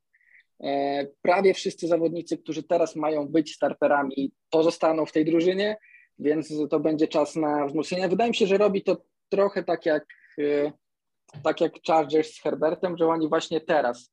[0.62, 5.76] E, prawie wszyscy zawodnicy, którzy teraz mają być starterami, pozostaną w tej drużynie,
[6.18, 8.08] więc to będzie czas na wzmocnienie.
[8.08, 8.96] Wydaje mi się, że robi to
[9.28, 10.06] trochę tak jak,
[10.38, 10.72] e,
[11.42, 14.11] tak jak Chargers z Herbertem, że oni właśnie teraz,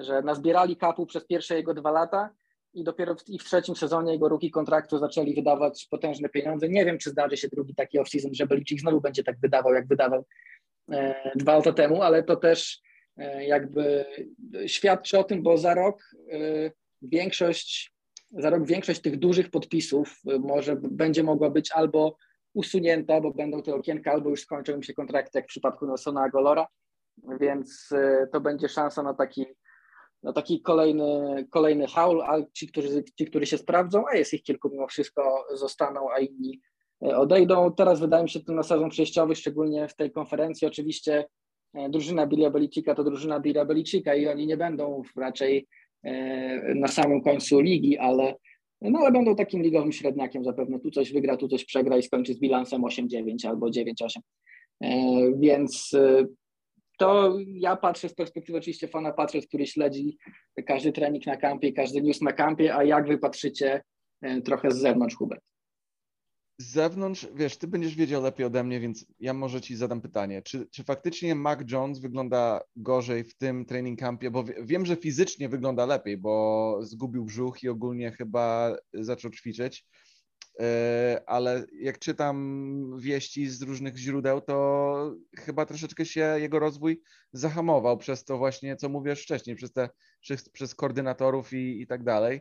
[0.00, 2.30] że nazbierali kapu przez pierwsze jego dwa lata
[2.74, 6.68] i dopiero w, i w trzecim sezonie jego ruki kontraktu zaczęli wydawać potężne pieniądze.
[6.68, 9.86] Nie wiem, czy zdarzy się drugi taki off-season, że Belichick znowu będzie tak wydawał, jak
[9.86, 10.24] wydawał
[10.92, 12.80] e, dwa lata temu, ale to też
[13.16, 14.04] e, jakby
[14.66, 16.36] świadczy o tym, bo za rok e,
[17.02, 17.92] większość,
[18.30, 22.16] za rok większość tych dużych podpisów e, może będzie mogła być albo
[22.54, 26.22] usunięta, bo będą te okienka, albo już skończą im się kontrakty, jak w przypadku Nelsona
[26.22, 26.66] Agolora,
[27.40, 29.46] więc e, to będzie szansa na taki
[30.22, 34.42] no taki kolejny, kolejny haul, a ci którzy, ci, którzy się sprawdzą, a jest ich
[34.42, 36.60] kilku mimo wszystko, zostaną, a inni
[37.02, 37.72] e, odejdą.
[37.72, 40.66] Teraz wydaje mi się to na sezon przejściowy, szczególnie w tej konferencji.
[40.68, 41.24] Oczywiście
[41.74, 45.66] e, drużyna Billy Belicika to drużyna Billy Belicika i oni nie będą raczej
[46.02, 48.34] e, na samym końcu ligi, ale,
[48.80, 50.80] no ale będą takim ligowym średniakiem zapewne.
[50.80, 54.20] Tu coś wygra, tu coś przegra i skończy z bilansem 8-9 albo 9-8.
[55.36, 55.96] Więc
[57.00, 60.18] to ja patrzę z perspektywy oczywiście fana Patriot, który śledzi
[60.66, 63.82] każdy trening na kampie, każdy news na kampie, a jak wy patrzycie
[64.20, 65.42] e, trochę z zewnątrz, Hubert?
[66.58, 70.42] Z zewnątrz, wiesz, ty będziesz wiedział lepiej ode mnie, więc ja może ci zadam pytanie.
[70.42, 74.30] Czy, czy faktycznie Mac Jones wygląda gorzej w tym training campie?
[74.30, 79.86] Bo wiem, że fizycznie wygląda lepiej, bo zgubił brzuch i ogólnie chyba zaczął ćwiczyć.
[80.60, 87.00] E, ale jak czytam wieści z różnych źródeł, to chyba troszeczkę się jego rozwój
[87.32, 89.88] zahamował przez to właśnie, co mówisz wcześniej, przez te,
[90.20, 92.40] przez, przez koordynatorów i, i tak dalej.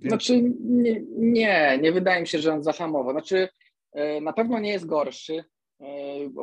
[0.00, 0.10] Więc...
[0.10, 3.12] Znaczy nie, nie, nie wydaje mi się, że on zahamował.
[3.12, 3.48] Znaczy
[3.92, 5.44] e, na pewno nie jest gorszy.
[5.80, 5.86] E,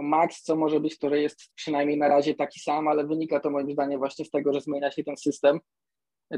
[0.01, 3.71] Max, co może być, który jest przynajmniej na razie taki sam, ale wynika to moim
[3.71, 5.59] zdaniem właśnie z tego, że zmienia się ten system.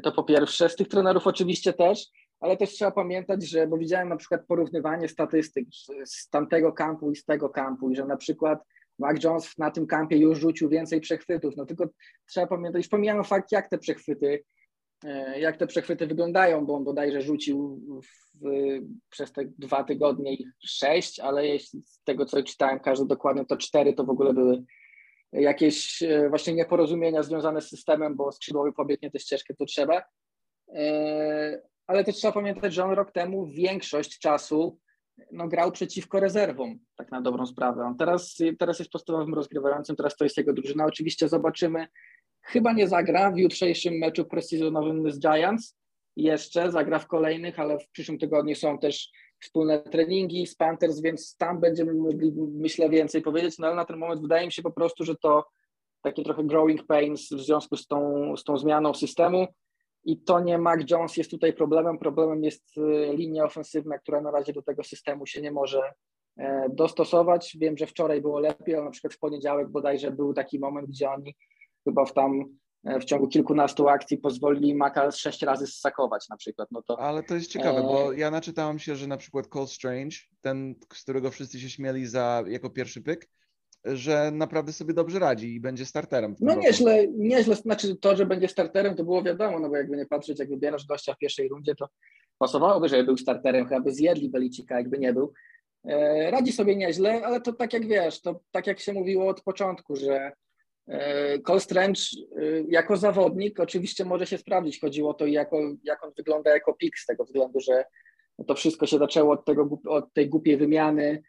[0.03, 0.69] To po pierwsze.
[0.69, 2.07] Z tych trenerów oczywiście też
[2.43, 5.65] ale też trzeba pamiętać, że, bo widziałem na przykład porównywanie statystyk
[6.05, 8.59] z tamtego kampu i z tego kampu i że na przykład
[8.99, 11.85] Mac Jones na tym kampie już rzucił więcej przechwytów, no tylko
[12.29, 14.43] trzeba pamiętać, już pomijam fakt, jak te przechwyty
[15.05, 17.81] e, jak te przechwyty wyglądają, bo on bodajże rzucił
[18.41, 18.47] w,
[19.09, 23.57] przez te dwa tygodnie ich sześć, ale jeśli z tego, co czytałem, każdy dokładnie to
[23.57, 24.63] cztery, to w ogóle były
[25.31, 30.01] jakieś e, właśnie nieporozumienia związane z systemem, bo skrzydłowy pobiegnie tę ścieżkę, to trzeba.
[31.87, 34.79] Ale też trzeba pamiętać, że on rok temu większość czasu
[35.31, 37.83] no, grał przeciwko rezerwom, tak na dobrą sprawę.
[37.83, 40.85] On teraz, teraz jest podstawowym rozgrywającym, teraz to jest jego drużyna.
[40.85, 41.87] Oczywiście zobaczymy,
[42.41, 45.77] chyba nie zagra w jutrzejszym meczu preseasonowym z Giants,
[46.15, 49.09] jeszcze zagra w kolejnych, ale w przyszłym tygodniu są też
[49.41, 53.97] wspólne treningi z Panthers, więc tam będziemy mogli, myślę, więcej powiedzieć, no ale na ten
[53.97, 55.45] moment wydaje mi się po prostu, że to
[56.01, 59.47] takie trochę growing pains w związku z tą, z tą zmianą systemu
[60.05, 61.97] i to nie Mac Jones jest tutaj problemem.
[61.97, 65.81] Problemem jest y, linia ofensywna, która na razie do tego systemu się nie może
[66.37, 67.57] e, dostosować.
[67.59, 71.09] Wiem, że wczoraj było lepiej, ale na przykład w poniedziałek bodajże był taki moment, gdzie
[71.09, 71.35] oni
[71.83, 72.45] chyba w tam
[72.83, 76.67] e, w ciągu kilkunastu akcji pozwolili Maka sześć razy ssakować na przykład.
[76.71, 77.83] No to, Ale to jest ciekawe, e...
[77.83, 82.05] bo ja naczytałem się, że na przykład Cole Strange, ten, z którego wszyscy się śmieli
[82.05, 83.29] za jako pierwszy pyk,
[83.85, 86.35] że naprawdę sobie dobrze radzi i będzie starterem.
[86.39, 90.05] No nieźle, nieźle, znaczy to, że będzie starterem, to było wiadomo, no bo jakby nie
[90.05, 91.89] patrzeć, jak wybierasz gościa w pierwszej rundzie, to
[92.37, 95.33] pasowałoby, żeby był starterem, chyba by zjedli Belicika, jakby nie był.
[95.85, 99.41] E, radzi sobie nieźle, ale to tak jak wiesz, to tak jak się mówiło od
[99.41, 100.31] początku, że
[100.87, 102.01] e, Cole Strange
[102.67, 104.81] jako zawodnik oczywiście może się sprawdzić.
[104.81, 107.85] Chodziło o to, jako, jak on wygląda jako pik, z tego względu, że
[108.47, 111.23] to wszystko się zaczęło od, tego, od tej głupiej wymiany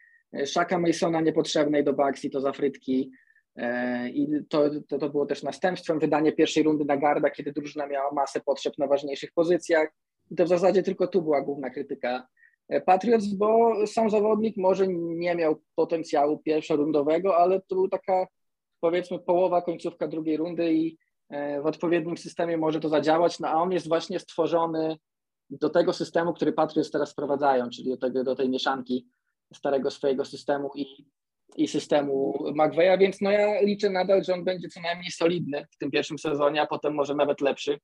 [0.45, 3.11] Shaka Masona niepotrzebnej do Baxi, to za frytki.
[4.13, 8.11] I to, to, to było też następstwem wydanie pierwszej rundy na garda, kiedy drużyna miała
[8.13, 9.89] masę potrzeb na ważniejszych pozycjach.
[10.31, 12.27] I to w zasadzie tylko tu była główna krytyka
[12.69, 18.27] E, Patriots, bo sam zawodnik może nie miał potencjału pierwszorundowego, ale to był taka
[18.79, 20.97] powiedzmy połowa, końcówka drugiej rundy i
[21.29, 24.97] e, w odpowiednim systemie może to zadziałać, no a on jest właśnie stworzony
[25.49, 29.07] do tego systemu, który Patriots teraz wprowadzają, czyli do, tego, do tej mieszanki
[29.55, 31.05] starego swojego systemu i,
[31.55, 35.77] i systemu McVeya, więc no ja liczę nadal, że on będzie co najmniej solidny w
[35.77, 37.79] tym pierwszym sezonie, a potem może nawet lepszy.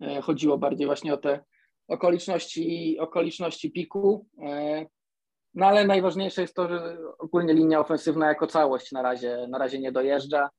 [0.00, 1.40] E, chodziło bardziej właśnie o te
[1.88, 4.26] okoliczności, okoliczności piku.
[4.42, 4.86] E,
[5.54, 9.80] no ale najważniejsze jest to, że ogólnie linia ofensywna jako całość na razie, na razie
[9.80, 10.50] nie dojeżdża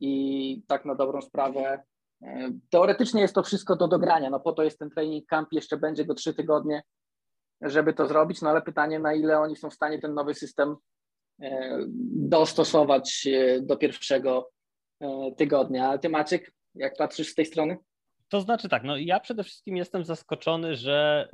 [0.00, 1.82] i tak na dobrą sprawę.
[2.22, 5.76] E, teoretycznie jest to wszystko do dogrania, no po to jest ten training camp, jeszcze
[5.76, 6.82] będzie go trzy tygodnie,
[7.62, 10.76] żeby to zrobić, no ale pytanie na ile oni są w stanie ten nowy system
[11.42, 11.78] e,
[12.16, 13.28] dostosować
[13.60, 14.50] do pierwszego
[15.36, 15.88] tygodnia.
[15.88, 17.76] A ty Maciek, jak patrzysz z tej strony?
[18.28, 21.28] To znaczy tak, no ja przede wszystkim jestem zaskoczony, że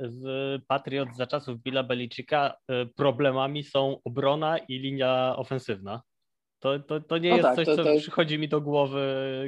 [0.67, 2.57] Patriot za czasów Billa Belicika
[2.95, 6.01] problemami są obrona i linia ofensywna.
[6.59, 7.97] To, to, to nie no jest tak, coś, to, co to...
[7.97, 9.03] przychodzi mi do głowy,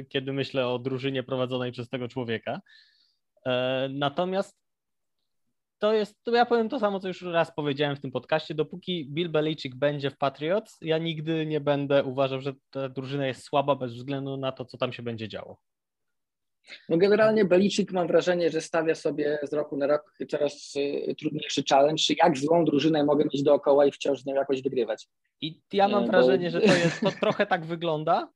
[0.08, 2.60] kiedy myślę o drużynie prowadzonej przez tego człowieka.
[3.46, 4.61] E, natomiast
[5.82, 9.06] to jest, to ja powiem to samo, co już raz powiedziałem w tym podcaście, dopóki
[9.10, 13.76] Bill Belichick będzie w Patriots, ja nigdy nie będę uważał, że ta drużyna jest słaba
[13.76, 15.58] bez względu na to, co tam się będzie działo.
[16.88, 21.62] No generalnie Beliczyk mam wrażenie, że stawia sobie z roku na rok coraz y, trudniejszy
[21.70, 25.08] challenge, jak złą drużynę mogę mieć dookoła i wciąż z nią jakoś wygrywać.
[25.40, 26.12] I ja mam e, Bo...
[26.12, 28.32] wrażenie, że to jest, to trochę tak wygląda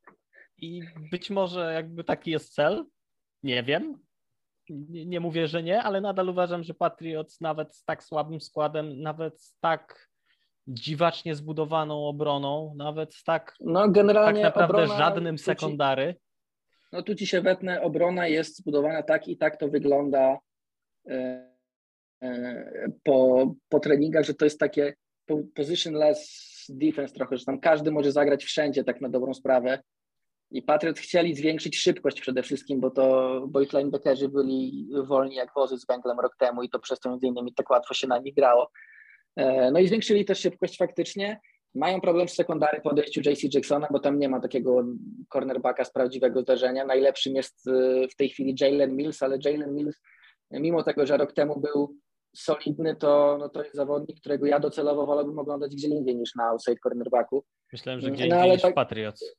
[0.58, 0.80] i
[1.10, 2.84] być może jakby taki jest cel,
[3.42, 4.05] nie wiem,
[4.70, 9.02] nie, nie, mówię, że nie, ale nadal uważam, że Patriots nawet z tak słabym składem,
[9.02, 10.08] nawet z tak
[10.66, 16.16] dziwacznie zbudowaną obroną, nawet z tak, no generalnie tak naprawdę żadnym sekundary,
[16.92, 20.38] no tu ci się wetnę, obrona jest zbudowana tak i tak to wygląda
[21.08, 21.48] e,
[22.22, 24.94] e, po, po treningach, że to jest takie
[25.54, 29.78] positionless defense trochę, że tam każdy może zagrać wszędzie tak na dobrą sprawę.
[30.50, 35.54] I Patriot chcieli zwiększyć szybkość przede wszystkim, bo to bo ich linebackerzy byli wolni jak
[35.54, 38.18] wozy z węglem rok temu i to przez to między innymi tak łatwo się na
[38.18, 38.70] nich grało.
[39.36, 41.40] E, no i zwiększyli też szybkość faktycznie.
[41.74, 44.84] Mają problem w sekundary po odejściu JC Jacksona, bo tam nie ma takiego
[45.32, 46.84] cornerbacka z prawdziwego zdarzenia.
[46.84, 50.00] Najlepszym jest y, w tej chwili Jalen Mills, ale Jalen Mills,
[50.50, 51.96] mimo tego, że rok temu był
[52.36, 56.44] solidny, to, no to jest zawodnik, którego ja docelowo wolałbym oglądać gdzie indziej niż na
[56.44, 57.44] outside cornerbacku.
[57.72, 58.74] Myślałem, że gdzie no, indziej niż tak...
[58.74, 59.36] Patriots.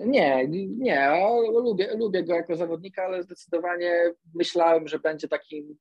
[0.00, 1.24] Nie, nie,
[1.62, 5.76] lubię, lubię go jako zawodnika, ale zdecydowanie myślałem, że będzie takim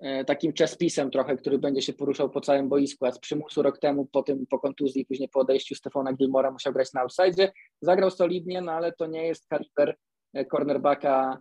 [0.00, 3.78] E, takim czespisem trochę, który będzie się poruszał po całym boisku, a z przymusu rok
[3.78, 7.52] temu po tym, po kontuzji, później po odejściu Stefana Gilmora musiał grać na outside.
[7.80, 9.96] Zagrał solidnie, no ale to nie jest kaliber
[10.34, 11.40] e, cornerbacka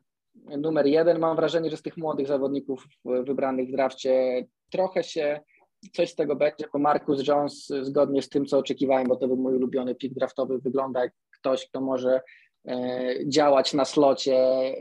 [0.58, 1.20] numer jeden.
[1.20, 5.40] Mam wrażenie, że z tych młodych zawodników wybranych w drafcie trochę się
[5.94, 9.38] coś z tego będzie, bo Marcus Jones zgodnie z tym, co oczekiwałem, bo to był
[9.38, 12.22] mój ulubiony pick draftowy, wygląda jak ktoś, kto może
[12.68, 14.38] e, działać na slocie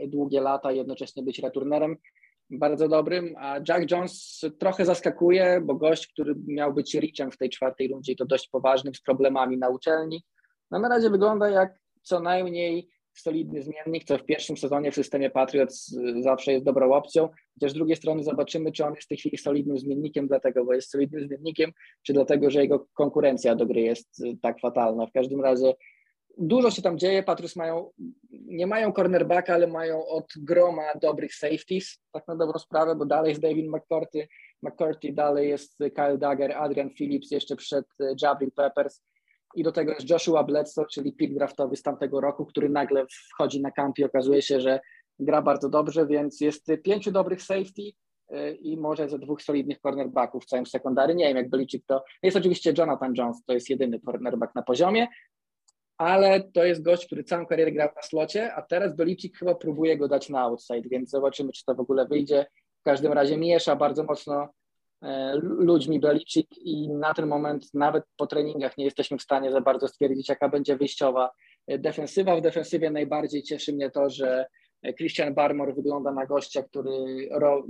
[0.07, 1.97] długie lata i jednocześnie być returnerem
[2.49, 7.49] bardzo dobrym, a Jack Jones trochę zaskakuje, bo gość, który miał być Richem w tej
[7.49, 10.23] czwartej rundzie to dość poważnym, z problemami na uczelni,
[10.71, 15.29] no na razie wygląda jak co najmniej solidny zmiennik, co w pierwszym sezonie w systemie
[15.29, 19.17] Patriots zawsze jest dobrą opcją, chociaż z drugiej strony zobaczymy, czy on jest w tej
[19.17, 21.71] chwili solidnym zmiennikiem dlatego, bo jest solidnym zmiennikiem,
[22.03, 25.05] czy dlatego, że jego konkurencja do gry jest tak fatalna.
[25.05, 25.73] W każdym razie
[26.37, 27.23] dużo się tam dzieje.
[27.23, 27.91] Patrus mają,
[28.29, 33.29] nie mają cornerbacka, ale mają od groma dobrych safeties, tak na dobrą sprawę, bo dalej
[33.29, 34.27] jest David McCourty,
[34.61, 39.03] McCourty dalej jest Kyle Dagger, Adrian Phillips, jeszcze przed e, Jabril Peppers
[39.55, 43.61] i do tego jest Joshua Bledsoe, czyli pick draftowy z tamtego roku, który nagle wchodzi
[43.61, 44.79] na kamp i okazuje się, że
[45.19, 47.81] gra bardzo dobrze, więc jest pięciu dobrych safety
[48.29, 51.15] e, i może ze dwóch solidnych cornerbacków w całym sekundary.
[51.15, 52.03] Nie wiem, jak Belichick to...
[52.23, 55.07] Jest oczywiście Jonathan Jones, to jest jedyny cornerback na poziomie,
[55.97, 59.97] ale to jest gość, który całą karierę grał na slocie, a teraz Belicik chyba próbuje
[59.97, 62.45] go dać na outside, więc zobaczymy, czy to w ogóle wyjdzie.
[62.79, 64.49] W każdym razie miesza bardzo mocno
[65.01, 69.61] e, ludźmi Belicik i na ten moment nawet po treningach nie jesteśmy w stanie za
[69.61, 71.31] bardzo stwierdzić, jaka będzie wyjściowa
[71.67, 72.35] defensywa.
[72.35, 74.45] W defensywie najbardziej cieszy mnie to, że
[74.97, 77.63] Christian Barmore wygląda na gościa, który ro,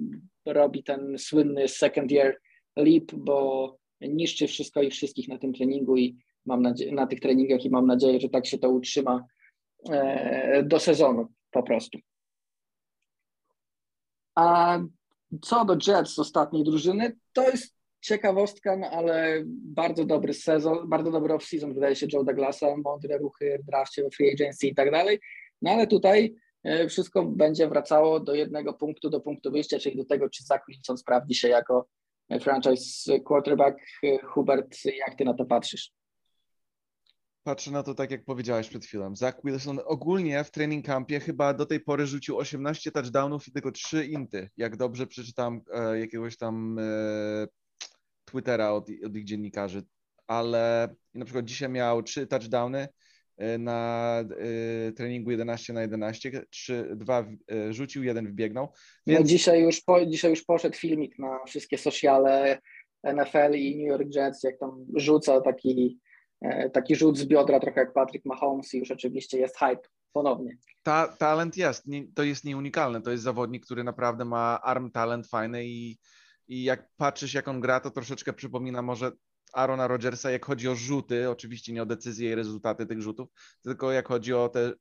[0.46, 2.38] robi ten słynny second year
[2.76, 6.18] leap, bo niszczy wszystko i wszystkich na tym treningu i
[6.48, 9.26] mam nadzieję, na tych treningach i mam nadzieję, że tak się to utrzyma
[9.90, 12.00] e, do sezonu po prostu.
[14.36, 14.80] A
[15.42, 21.34] co do Jets ostatniej drużyny, to jest ciekawostka, no ale bardzo dobry sezon, bardzo dobry
[21.34, 25.20] off-season, wydaje się, Joe Douglasa, mądre ruchy w drafcie, free agency i tak dalej.
[25.62, 30.06] No ale tutaj e, wszystko będzie wracało do jednego punktu, do punktu wyjścia, czyli do
[30.06, 31.88] tego, czy Zach Wilson sprawdzi się jako
[32.42, 33.78] franchise quarterback.
[34.24, 35.92] Hubert, jak ty na to patrzysz?
[37.48, 39.16] Patrzę na to tak, jak powiedziałeś przed chwilą.
[39.16, 43.72] Zach Wilson ogólnie w training campie chyba do tej pory rzucił 18 touchdownów i tylko
[43.72, 44.50] 3 inty.
[44.58, 47.48] Jak dobrze przeczytam e, jakiegoś tam e,
[48.26, 49.84] Twittera od, od ich dziennikarzy.
[50.28, 52.88] Ale na przykład dzisiaj miał 3 touchdowny
[53.38, 54.20] e, na
[54.88, 57.20] e, treningu 11 na 11, 3, 2
[57.52, 58.66] e, rzucił, jeden wbiegnął.
[58.66, 59.20] No Więc...
[59.20, 62.62] No dzisiaj, już po, dzisiaj już poszedł filmik na wszystkie sociale
[63.04, 66.00] NFL i New York Jets, jak tam rzuca taki
[66.74, 70.58] taki rzut z biodra, trochę jak Patrick Mahomes i już oczywiście jest hype ponownie.
[70.84, 75.28] Ta, talent jest, nie, to jest nieunikalne, to jest zawodnik, który naprawdę ma arm talent
[75.28, 75.98] fajny i,
[76.48, 79.12] i jak patrzysz jak on gra, to troszeczkę przypomina może
[79.54, 83.30] Arona Rodgersa, jak chodzi o rzuty, oczywiście nie o decyzje i rezultaty tych rzutów,
[83.64, 84.74] tylko jak chodzi o te,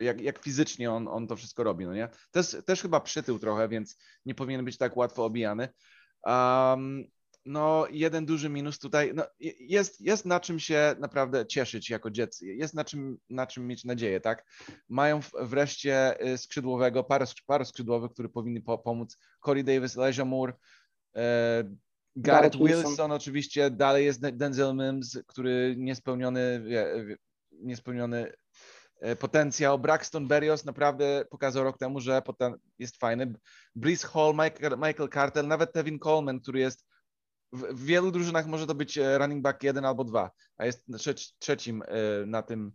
[0.00, 2.08] jak, jak fizycznie on, on to wszystko robi, no nie?
[2.30, 5.68] Też, też chyba przytył trochę, więc nie powinien być tak łatwo obijany.
[6.24, 7.04] Um,
[7.48, 9.24] no jeden duży minus tutaj, no,
[9.60, 13.84] jest, jest na czym się naprawdę cieszyć jako dziecko, jest na czym, na czym mieć
[13.84, 14.44] nadzieję, tak?
[14.88, 20.52] Mają wreszcie y, skrzydłowego, parę, parę skrzydłowych, który powinny po, pomóc, Corey Davis, Leisure Moore,
[21.16, 21.64] e,
[22.16, 22.86] Garrett Wilson.
[22.86, 26.64] Wilson oczywiście, dalej jest Denzel Mims, który niespełniony,
[27.52, 28.32] niespełniony
[29.00, 29.78] e, potencjał.
[29.78, 32.22] Braxton Berrios naprawdę pokazał rok temu, że
[32.78, 33.32] jest fajny.
[33.74, 36.87] Breeze Hall, Michael, Michael Carter, nawet Tevin Coleman, który jest
[37.52, 40.86] w, wielu drużynach może to być e, running back jeden albo dwa, a jest
[41.38, 41.86] trzecim e,
[42.26, 42.72] na tym,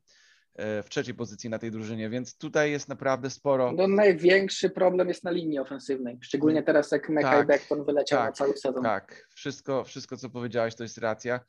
[0.56, 3.72] e, w trzeciej pozycji na tej drużynie, więc tutaj jest naprawdę sporo.
[3.72, 8.20] No, największy problem jest na linii ofensywnej, szczególnie mm, teraz jak Mackay tak, Beckton wyleciał
[8.20, 8.84] tak, na cały sezon.
[8.84, 11.40] Tak, wszystko, wszystko co powiedziałeś to jest racja.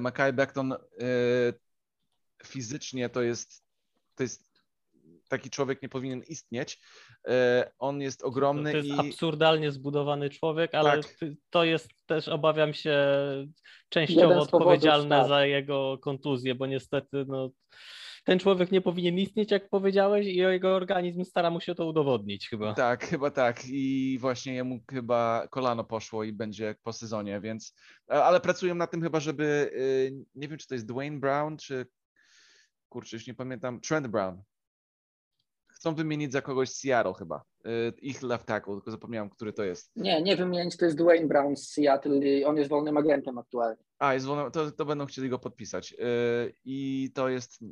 [0.00, 0.74] Mackay Beckton
[2.44, 3.64] fizycznie to jest,
[4.14, 4.47] to jest
[5.28, 6.78] taki człowiek nie powinien istnieć.
[7.28, 8.72] E, on jest ogromny.
[8.72, 9.08] To, to jest i...
[9.08, 11.16] absurdalnie zbudowany człowiek, ale tak.
[11.50, 12.96] to jest też, obawiam się,
[13.88, 15.38] częściowo odpowiedzialne powodów, tak.
[15.38, 17.50] za jego kontuzję, bo niestety no,
[18.28, 22.48] ten człowiek nie powinien istnieć, jak powiedziałeś, i jego organizm stara mu się to udowodnić
[22.48, 22.74] chyba.
[22.74, 23.62] Tak, chyba tak.
[23.68, 27.74] I właśnie jemu chyba kolano poszło i będzie po sezonie, więc.
[28.08, 29.70] Ale pracują na tym chyba, żeby.
[29.74, 31.86] Y, nie wiem, czy to jest Dwayne Brown, czy.
[32.88, 33.80] Kurczę, już nie pamiętam.
[33.80, 34.42] Trent Brown
[35.78, 37.42] chcą wymienić za kogoś Seattle chyba.
[37.66, 39.90] Y, ich left tackle, tylko zapomniałem, który to jest.
[39.96, 43.82] Nie, nie wymienić, to jest Dwayne Brown z Seattle on jest wolnym agentem aktualnie.
[43.98, 45.92] A, jest wolnym, to, to będą chcieli go podpisać.
[45.92, 45.96] Y,
[46.64, 47.64] I to jest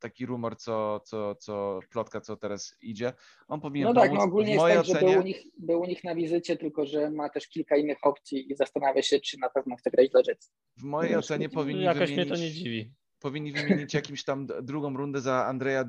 [0.00, 3.12] taki rumor, co, co, co plotka, co teraz idzie.
[3.48, 5.00] On powinien No tak, no ogólnie jest tak, ocenie...
[5.00, 7.98] że był u, nich, był u nich na wizycie, tylko że ma też kilka innych
[8.02, 10.52] opcji i zastanawia się, czy na pewno chce grać dla Jets.
[10.76, 12.28] W mojej ocenie powinni Jakoś wymienić...
[12.28, 12.92] mnie to nie dziwi
[13.26, 15.84] powinni wymienić jakimś tam drugą rundę za Andrea,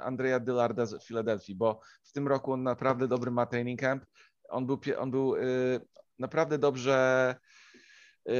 [0.00, 4.04] Andrea Dillarda z Filadelfii, bo w tym roku on naprawdę dobry ma training camp.
[4.48, 5.80] On był, on był yy,
[6.18, 7.34] naprawdę dobrze
[8.26, 8.34] yy,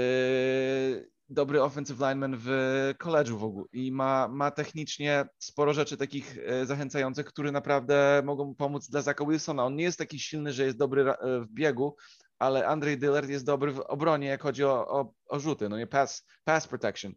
[1.28, 2.50] dobry offensive lineman w
[2.98, 8.54] koledżu w ogóle i ma, ma technicznie sporo rzeczy takich yy, zachęcających, które naprawdę mogą
[8.54, 9.64] pomóc dla Zaka Wilsona.
[9.64, 11.96] On nie jest taki silny, że jest dobry w biegu,
[12.38, 15.86] ale Andrej Dillard jest dobry w obronie, jak chodzi o, o, o rzuty, no nie
[15.86, 17.12] pass, pass protection.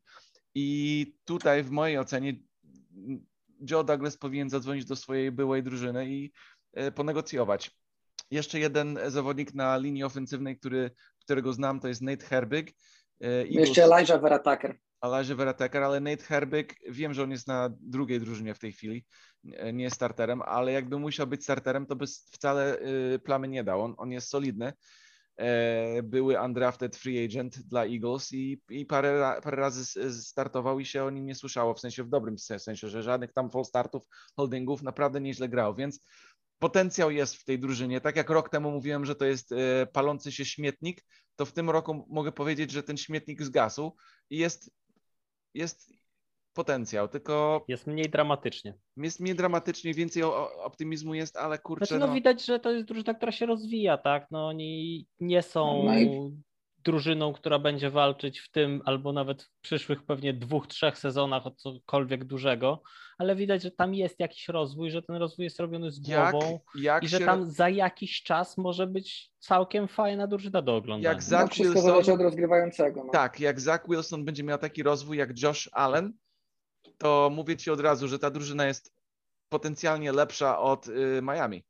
[0.55, 2.33] I tutaj w mojej ocenie
[3.69, 6.31] Joe Douglas powinien zadzwonić do swojej byłej drużyny i
[6.73, 7.71] e, ponegocjować.
[8.31, 12.73] Jeszcze jeden zawodnik na linii ofensywnej, który, którego znam, to jest Nate Herbig.
[13.21, 14.79] E, Jeszcze Elijah Verataker.
[15.01, 19.05] Elijah Verataker, ale Nate Herbig, wiem, że on jest na drugiej drużynie w tej chwili,
[19.73, 23.81] nie jest starterem, ale jakby musiał być starterem, to by wcale e, plamy nie dał.
[23.81, 24.73] On, on jest solidny E,
[26.03, 31.09] były undrafted free agent dla Eagles i, i parę, parę razy startował i się o
[31.09, 34.03] nim nie słyszało, w sensie w dobrym sensie, że żadnych tam full startów,
[34.35, 36.05] holdingów naprawdę nieźle grał, więc
[36.59, 38.01] potencjał jest w tej drużynie.
[38.01, 41.69] Tak jak rok temu mówiłem, że to jest e, palący się śmietnik, to w tym
[41.69, 43.95] roku mogę powiedzieć, że ten śmietnik zgasł
[44.29, 44.71] i jest,
[45.53, 45.93] jest
[46.53, 47.65] potencjał, tylko...
[47.67, 48.73] Jest mniej dramatycznie.
[48.97, 50.23] Jest mniej dramatycznie, więcej
[50.63, 51.85] optymizmu jest, ale kurczę...
[51.85, 54.27] Znaczy, no, no, widać, że to jest drużyna, która się rozwija, tak?
[54.31, 56.31] No oni nie są no
[56.83, 61.51] drużyną, która będzie walczyć w tym albo nawet w przyszłych pewnie dwóch, trzech sezonach o
[61.51, 62.81] cokolwiek dużego,
[63.17, 66.83] ale widać, że tam jest jakiś rozwój, że ten rozwój jest robiony z głową jak,
[66.83, 67.25] jak i że się...
[67.25, 71.09] tam za jakiś czas może być całkiem fajna drużyna do oglądania.
[71.09, 73.03] Jak Zach no, Wilson, od rozgrywającego.
[73.03, 73.11] No.
[73.11, 76.13] Tak, jak Zach Wilson będzie miał taki rozwój jak Josh Allen,
[77.01, 78.93] to mówię ci od razu, że ta drużyna jest
[79.49, 81.63] potencjalnie lepsza od y, Miami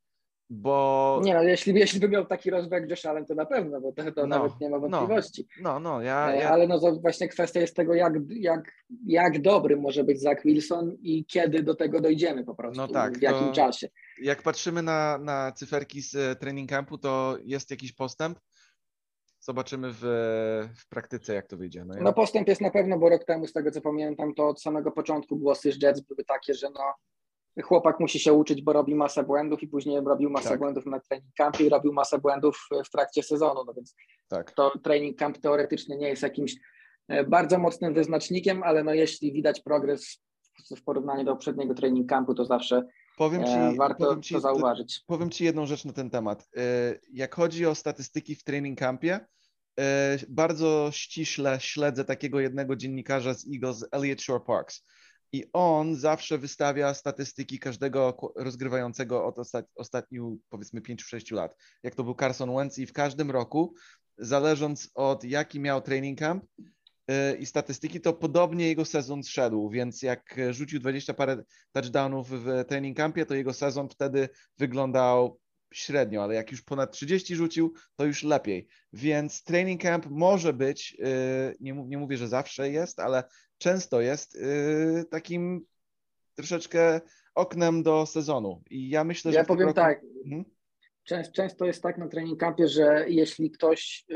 [0.52, 1.20] bo...
[1.24, 4.12] Nie no, jeśli, jeśli by miał taki rozwój Josh Allen, to na pewno, bo to,
[4.12, 4.88] to no, nawet nie ma no.
[4.88, 5.46] wątpliwości.
[5.60, 6.50] No, no, no ja, ja...
[6.50, 8.72] Ale no to właśnie kwestia jest tego, jak, jak,
[9.06, 13.18] jak dobry może być Zach Wilson i kiedy do tego dojdziemy po prostu, no tak,
[13.18, 13.88] w jakim czasie.
[14.22, 18.38] Jak patrzymy na, na cyferki z e, training campu, to jest jakiś postęp.
[19.44, 20.00] Zobaczymy w,
[20.76, 21.84] w praktyce, jak to wyjdzie.
[21.84, 22.02] No, ja...
[22.02, 24.92] no postęp jest na pewno, bo rok temu, z tego co pamiętam, to od samego
[24.92, 26.94] początku głosy z Jets były takie, że no
[27.62, 30.58] chłopak musi się uczyć, bo robi masę błędów i później robił masę tak.
[30.58, 33.94] błędów na training campie i robił masę błędów w trakcie sezonu, no więc
[34.28, 34.50] tak.
[34.50, 36.54] to training camp teoretycznie nie jest jakimś
[37.08, 40.22] e, bardzo mocnym wyznacznikiem, ale no jeśli widać progres
[40.76, 42.82] w porównaniu do poprzedniego training campu, to zawsze
[43.16, 45.00] powiem e, ci, warto powiem ci, to zauważyć.
[45.06, 46.48] Powiem Ci jedną rzecz na ten temat.
[46.56, 46.62] E,
[47.12, 49.20] jak chodzi o statystyki w training campie,
[50.28, 54.84] bardzo ściśle śledzę takiego jednego dziennikarza z Eagles, Elliot Shore Parks
[55.32, 61.56] i on zawsze wystawia statystyki każdego rozgrywającego od ostat, ostatnich powiedzmy 5-6 lat.
[61.82, 63.74] Jak to był Carson Wentz i w każdym roku,
[64.18, 66.44] zależąc od jaki miał training camp
[67.38, 72.96] i statystyki, to podobnie jego sezon zszedł, więc jak rzucił 20 parę touchdownów w training
[72.96, 74.28] campie, to jego sezon wtedy
[74.58, 75.40] wyglądał
[75.72, 78.66] średnio, ale jak już ponad 30 rzucił, to już lepiej.
[78.92, 81.06] Więc training camp może być, yy,
[81.60, 83.24] nie, nie mówię, że zawsze jest, ale
[83.58, 85.66] często jest yy, takim
[86.34, 87.00] troszeczkę
[87.34, 88.62] oknem do sezonu.
[88.70, 89.38] I ja myślę, że.
[89.38, 89.76] Ja powiem roku...
[89.76, 90.00] tak.
[90.24, 90.44] Mhm.
[91.32, 94.06] Często jest tak na training campie, że jeśli ktoś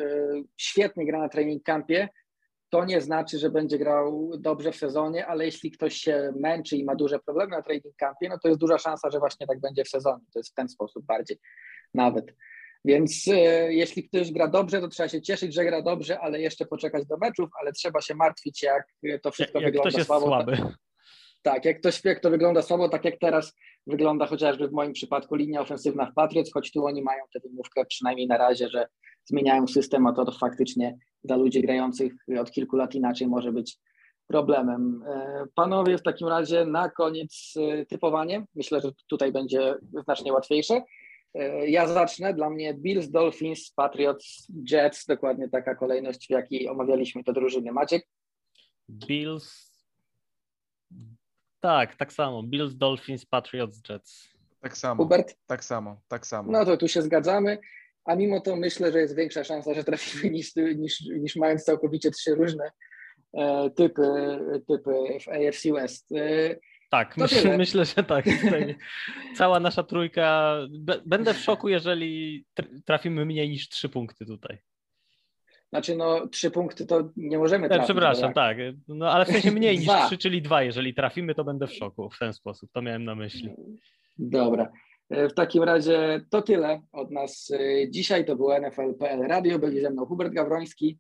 [0.57, 2.09] świetnie gra na training campie,
[2.71, 6.85] to nie znaczy, że będzie grał dobrze w sezonie, ale jeśli ktoś się męczy i
[6.85, 9.85] ma duże problemy na training campie, no to jest duża szansa, że właśnie tak będzie
[9.85, 10.25] w sezonie.
[10.33, 11.39] To jest w ten sposób bardziej
[11.95, 12.35] nawet.
[12.85, 16.67] Więc e, jeśli ktoś gra dobrze, to trzeba się cieszyć, że gra dobrze, ale jeszcze
[16.67, 18.87] poczekać do meczów, ale trzeba się martwić, jak
[19.23, 20.41] to wszystko jak, wygląda ktoś słabo.
[20.41, 20.75] Jest słaby.
[21.43, 23.53] Tak, jak ktoś jak to wygląda słabo, tak jak teraz
[23.87, 27.85] wygląda chociażby w moim przypadku linia ofensywna w Patriots, choć tu oni mają tę wymówkę
[27.85, 28.87] przynajmniej na razie, że
[29.27, 33.79] zmieniają system, a to, to faktycznie dla ludzi grających od kilku lat inaczej może być
[34.27, 35.03] problemem.
[35.07, 38.47] E, panowie, w takim razie na koniec e, typowanie.
[38.55, 39.75] Myślę, że tutaj będzie
[40.05, 40.83] znacznie łatwiejsze.
[41.35, 42.35] E, ja zacznę.
[42.35, 45.07] Dla mnie Bills, Dolphins, Patriots, Jets.
[45.07, 47.73] Dokładnie taka kolejność, w jakiej omawialiśmy te drużyny.
[47.73, 48.09] Maciek?
[48.89, 49.77] Bills.
[51.61, 52.43] Tak, tak samo.
[52.43, 54.29] Bills, Dolphins, Patriots, Jets.
[54.61, 55.03] Tak samo.
[55.03, 55.37] Hubert?
[55.47, 56.53] Tak samo, tak samo.
[56.53, 57.59] No to tu się zgadzamy
[58.07, 62.11] a mimo to myślę, że jest większa szansa, że trafimy niż, niż, niż mając całkowicie
[62.11, 62.71] trzy różne
[63.35, 64.03] e, typy,
[64.69, 64.91] typy
[65.21, 66.13] w AFC West.
[66.13, 66.57] E,
[66.91, 68.25] tak, myślę, myślę, że tak.
[69.39, 70.57] cała nasza trójka.
[71.07, 72.45] Będę w szoku, jeżeli
[72.85, 74.59] trafimy mniej niż trzy punkty tutaj.
[75.69, 77.85] Znaczy, no, trzy punkty to nie możemy trafić.
[77.85, 78.57] Przepraszam, tak.
[78.89, 80.63] No, ale w sensie mniej niż trzy, czyli dwa.
[80.63, 82.71] Jeżeli trafimy, to będę w szoku w ten sposób.
[82.73, 83.51] To miałem na myśli.
[84.19, 84.73] Dobra.
[85.11, 88.25] E, w takim razie to tyle od nas e, dzisiaj.
[88.25, 89.59] To był NFL.pl Radio.
[89.59, 90.99] Byli ze mną Hubert Gawroński.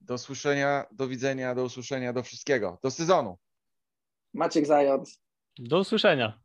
[0.00, 2.78] Do słyszenia, do widzenia, do usłyszenia, do wszystkiego.
[2.82, 3.38] Do sezonu.
[4.34, 5.20] Maciek Zając.
[5.58, 6.40] Do usłyszenia.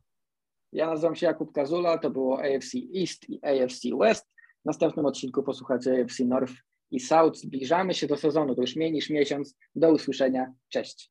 [0.72, 1.98] Ja nazywam się Jakub Kazula.
[1.98, 4.26] To było AFC East i AFC West.
[4.62, 6.54] W następnym odcinku posłuchacie AFC North
[6.90, 7.38] i South.
[7.38, 8.54] Zbliżamy się do sezonu.
[8.54, 9.56] To już mniej niż miesiąc.
[9.74, 10.52] Do usłyszenia.
[10.68, 11.10] Cześć.